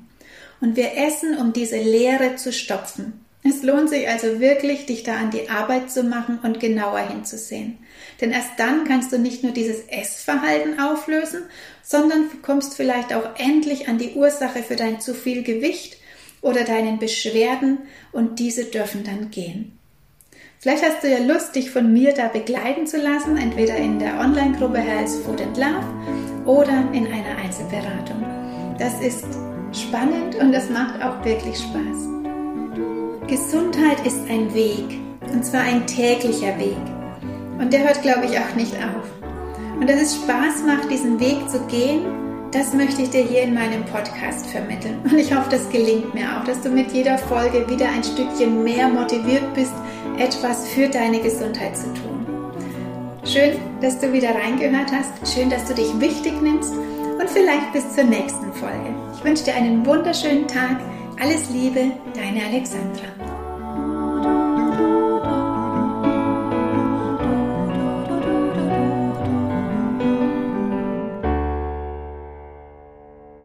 Und 0.61 0.75
wir 0.75 0.95
essen, 0.95 1.37
um 1.37 1.53
diese 1.53 1.77
Leere 1.77 2.35
zu 2.37 2.53
stopfen. 2.53 3.25
Es 3.43 3.63
lohnt 3.63 3.89
sich 3.89 4.07
also 4.07 4.39
wirklich, 4.39 4.85
dich 4.85 5.01
da 5.01 5.15
an 5.15 5.31
die 5.31 5.49
Arbeit 5.49 5.89
zu 5.89 6.03
machen 6.03 6.39
und 6.43 6.59
genauer 6.59 6.99
hinzusehen. 6.99 7.79
Denn 8.19 8.31
erst 8.31 8.51
dann 8.57 8.83
kannst 8.85 9.11
du 9.11 9.17
nicht 9.17 9.43
nur 9.43 9.51
dieses 9.51 9.87
Essverhalten 9.87 10.79
auflösen, 10.79 11.41
sondern 11.81 12.29
kommst 12.43 12.75
vielleicht 12.75 13.13
auch 13.13 13.35
endlich 13.37 13.87
an 13.89 13.97
die 13.97 14.13
Ursache 14.13 14.61
für 14.61 14.75
dein 14.75 15.01
zu 15.01 15.15
viel 15.15 15.41
Gewicht 15.41 15.97
oder 16.41 16.63
deinen 16.63 16.99
Beschwerden 16.99 17.79
und 18.11 18.37
diese 18.37 18.65
dürfen 18.65 19.03
dann 19.03 19.31
gehen. 19.31 19.77
Vielleicht 20.59 20.83
hast 20.83 21.03
du 21.03 21.09
ja 21.09 21.17
Lust, 21.17 21.55
dich 21.55 21.71
von 21.71 21.91
mir 21.91 22.13
da 22.13 22.27
begleiten 22.27 22.85
zu 22.85 22.97
lassen, 22.97 23.37
entweder 23.37 23.77
in 23.77 23.97
der 23.97 24.19
Online-Gruppe 24.19 24.77
Health 24.77 25.09
Food 25.25 25.41
and 25.41 25.57
Love 25.57 26.45
oder 26.45 26.87
in 26.93 27.07
einer 27.07 27.35
Einzelberatung. 27.37 28.23
Das 28.77 29.01
ist 29.01 29.25
spannend 29.73 30.35
und 30.35 30.51
das 30.51 30.69
macht 30.69 31.01
auch 31.01 31.23
wirklich 31.23 31.57
Spaß. 31.57 32.09
Gesundheit 33.27 34.05
ist 34.05 34.19
ein 34.29 34.53
Weg 34.53 34.99
und 35.31 35.45
zwar 35.45 35.61
ein 35.61 35.85
täglicher 35.87 36.57
Weg. 36.59 36.77
Und 37.59 37.71
der 37.71 37.83
hört, 37.83 38.01
glaube 38.01 38.25
ich, 38.25 38.37
auch 38.37 38.55
nicht 38.55 38.75
auf. 38.75 39.07
Und 39.79 39.89
dass 39.89 40.01
es 40.01 40.15
Spaß 40.15 40.63
macht, 40.65 40.89
diesen 40.89 41.19
Weg 41.19 41.49
zu 41.49 41.59
gehen, 41.67 42.05
Das 42.51 42.73
möchte 42.73 43.01
ich 43.01 43.09
dir 43.09 43.23
hier 43.23 43.43
in 43.43 43.53
meinem 43.53 43.85
Podcast 43.85 44.45
vermitteln. 44.47 44.99
Und 45.05 45.17
ich 45.17 45.33
hoffe, 45.33 45.49
das 45.49 45.69
gelingt 45.69 46.13
mir 46.13 46.37
auch, 46.37 46.43
dass 46.43 46.59
du 46.59 46.69
mit 46.69 46.91
jeder 46.91 47.17
Folge 47.17 47.67
wieder 47.69 47.87
ein 47.87 48.03
Stückchen 48.03 48.65
mehr 48.65 48.89
motiviert 48.89 49.53
bist, 49.53 49.71
etwas 50.17 50.67
für 50.67 50.89
deine 50.89 51.21
Gesundheit 51.21 51.77
zu 51.77 51.85
tun. 51.93 52.25
Schön, 53.23 53.57
dass 53.79 53.99
du 53.99 54.11
wieder 54.11 54.35
reingehört 54.35 54.91
hast. 54.91 55.33
Schön, 55.33 55.49
dass 55.49 55.63
du 55.63 55.73
dich 55.75 55.97
wichtig 56.01 56.33
nimmst. 56.41 56.73
Und 56.73 57.29
vielleicht 57.29 57.71
bis 57.71 57.95
zur 57.95 58.03
nächsten 58.03 58.51
Folge. 58.51 58.93
Ich 59.21 59.27
wünsche 59.27 59.43
dir 59.43 59.53
einen 59.53 59.85
wunderschönen 59.85 60.47
Tag. 60.47 60.77
Alles 61.21 61.47
Liebe, 61.51 61.91
deine 62.15 62.43
Alexandra. 62.43 63.30